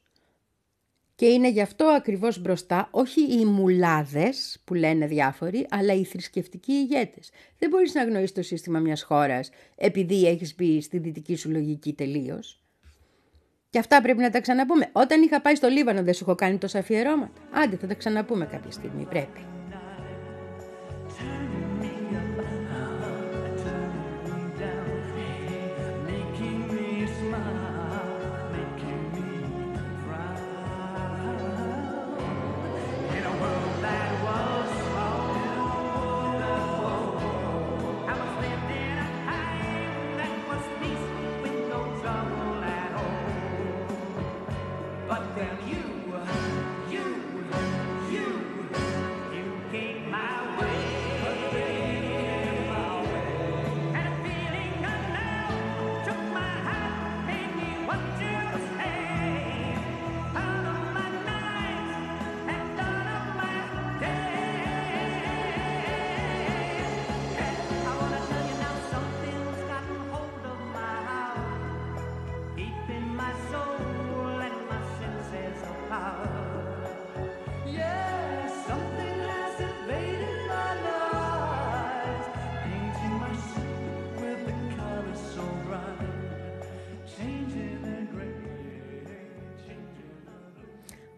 [1.16, 6.72] Και είναι γι' αυτό ακριβώς μπροστά, όχι οι μουλάδες που λένε διάφοροι, αλλά οι θρησκευτικοί
[6.72, 7.30] ηγέτες.
[7.58, 11.94] Δεν μπορείς να γνωρίσεις το σύστημα μιας χώρας επειδή έχεις μπει στη δυτική σου λογική
[11.94, 12.64] τελείως.
[13.70, 14.90] Και αυτά πρέπει να τα ξαναπούμε.
[14.92, 17.42] Όταν είχα πάει στο Λίβανο δεν σου έχω κάνει τόσα αφιερώματα.
[17.52, 19.59] Άντε θα τα ξαναπούμε κάποια στιγμή, πρέπει.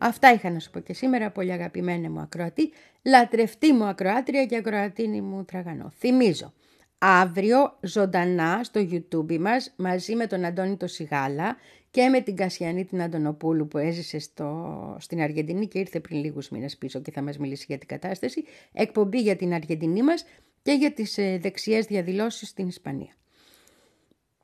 [0.04, 2.72] Αυτά είχα να σου πω και σήμερα, πολύ αγαπημένη μου ακροατή,
[3.02, 5.92] λατρευτή μου ακροάτρια και ακροατίνη μου τραγανό.
[5.98, 6.54] Θυμίζω,
[6.98, 11.56] αύριο ζωντανά στο YouTube μας, μαζί με τον Αντώνη το Σιγάλα
[11.92, 16.50] και με την Κασιανή την Αντωνοπούλου που έζησε στο, στην Αργεντινή και ήρθε πριν λίγους
[16.50, 18.44] μήνες πίσω και θα μας μιλήσει για την κατάσταση,
[18.74, 20.26] εκπομπή για την Αργεντινή μας
[20.62, 23.16] και για τις ε, δεξιές διαδηλώσεις στην Ισπανία.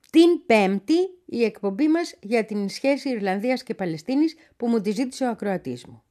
[0.09, 0.93] Την Πέμπτη
[1.25, 5.85] η εκπομπή μας για την σχέση Ιρλανδίας και Παλαιστίνης που μου τη ζήτησε ο ακροατής
[5.85, 6.03] μου.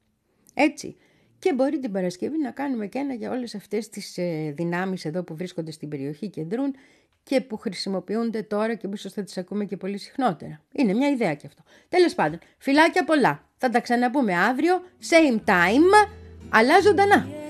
[0.55, 0.97] Έτσι.
[1.39, 5.23] Και μπορεί την Παρασκευή να κάνουμε και ένα για όλες αυτές τις ε, δυνάμεις εδώ
[5.23, 6.75] που βρίσκονται στην περιοχή και δρούν
[7.23, 10.65] και που χρησιμοποιούνται τώρα και ίσως θα τις ακούμε και πολύ συχνότερα.
[10.73, 11.63] Είναι μια ιδέα και αυτό.
[11.89, 13.49] Τέλος πάντων, φιλάκια πολλά.
[13.57, 14.81] Θα τα ξαναπούμε αύριο,
[15.11, 16.09] same time,
[16.49, 17.46] αλλά ζωντανά.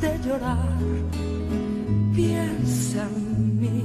[0.00, 0.78] De llorar,
[2.14, 3.84] piensa en mí.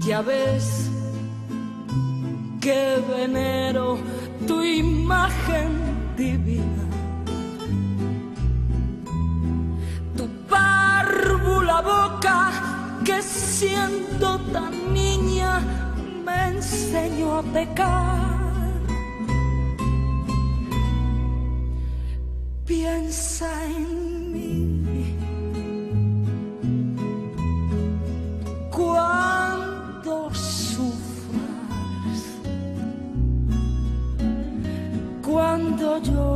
[0.00, 0.90] Ya ves
[2.60, 3.98] que venero
[4.46, 5.70] tu imagen
[6.16, 6.84] divina.
[10.16, 12.50] Tu párvula boca
[13.04, 15.60] que siendo tan niña
[16.24, 18.25] me enseñó a pecar.
[23.06, 23.46] Piensa
[28.72, 31.60] cuando sufras,
[35.22, 36.35] cuando llores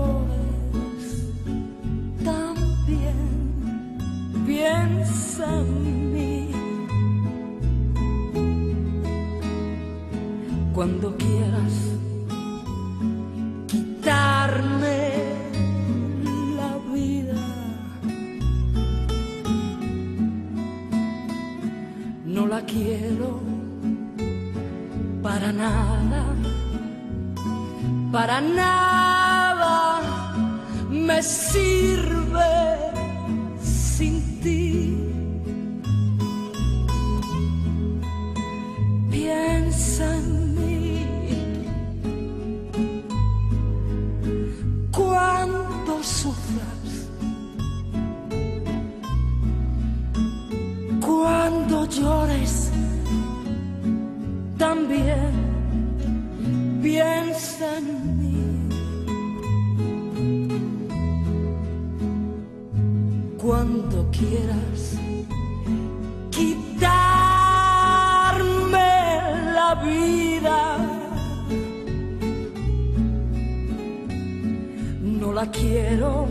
[75.52, 76.26] quiero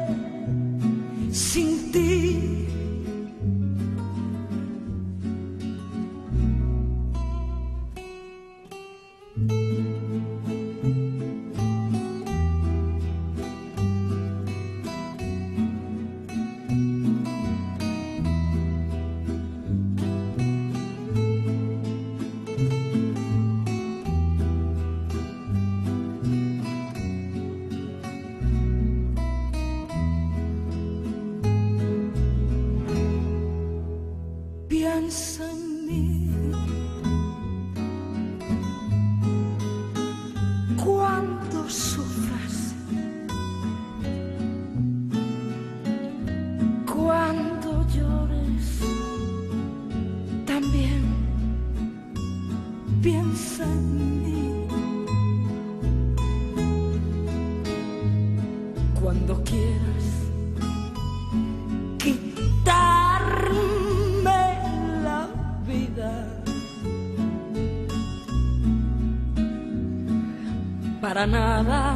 [71.20, 71.89] Para nada,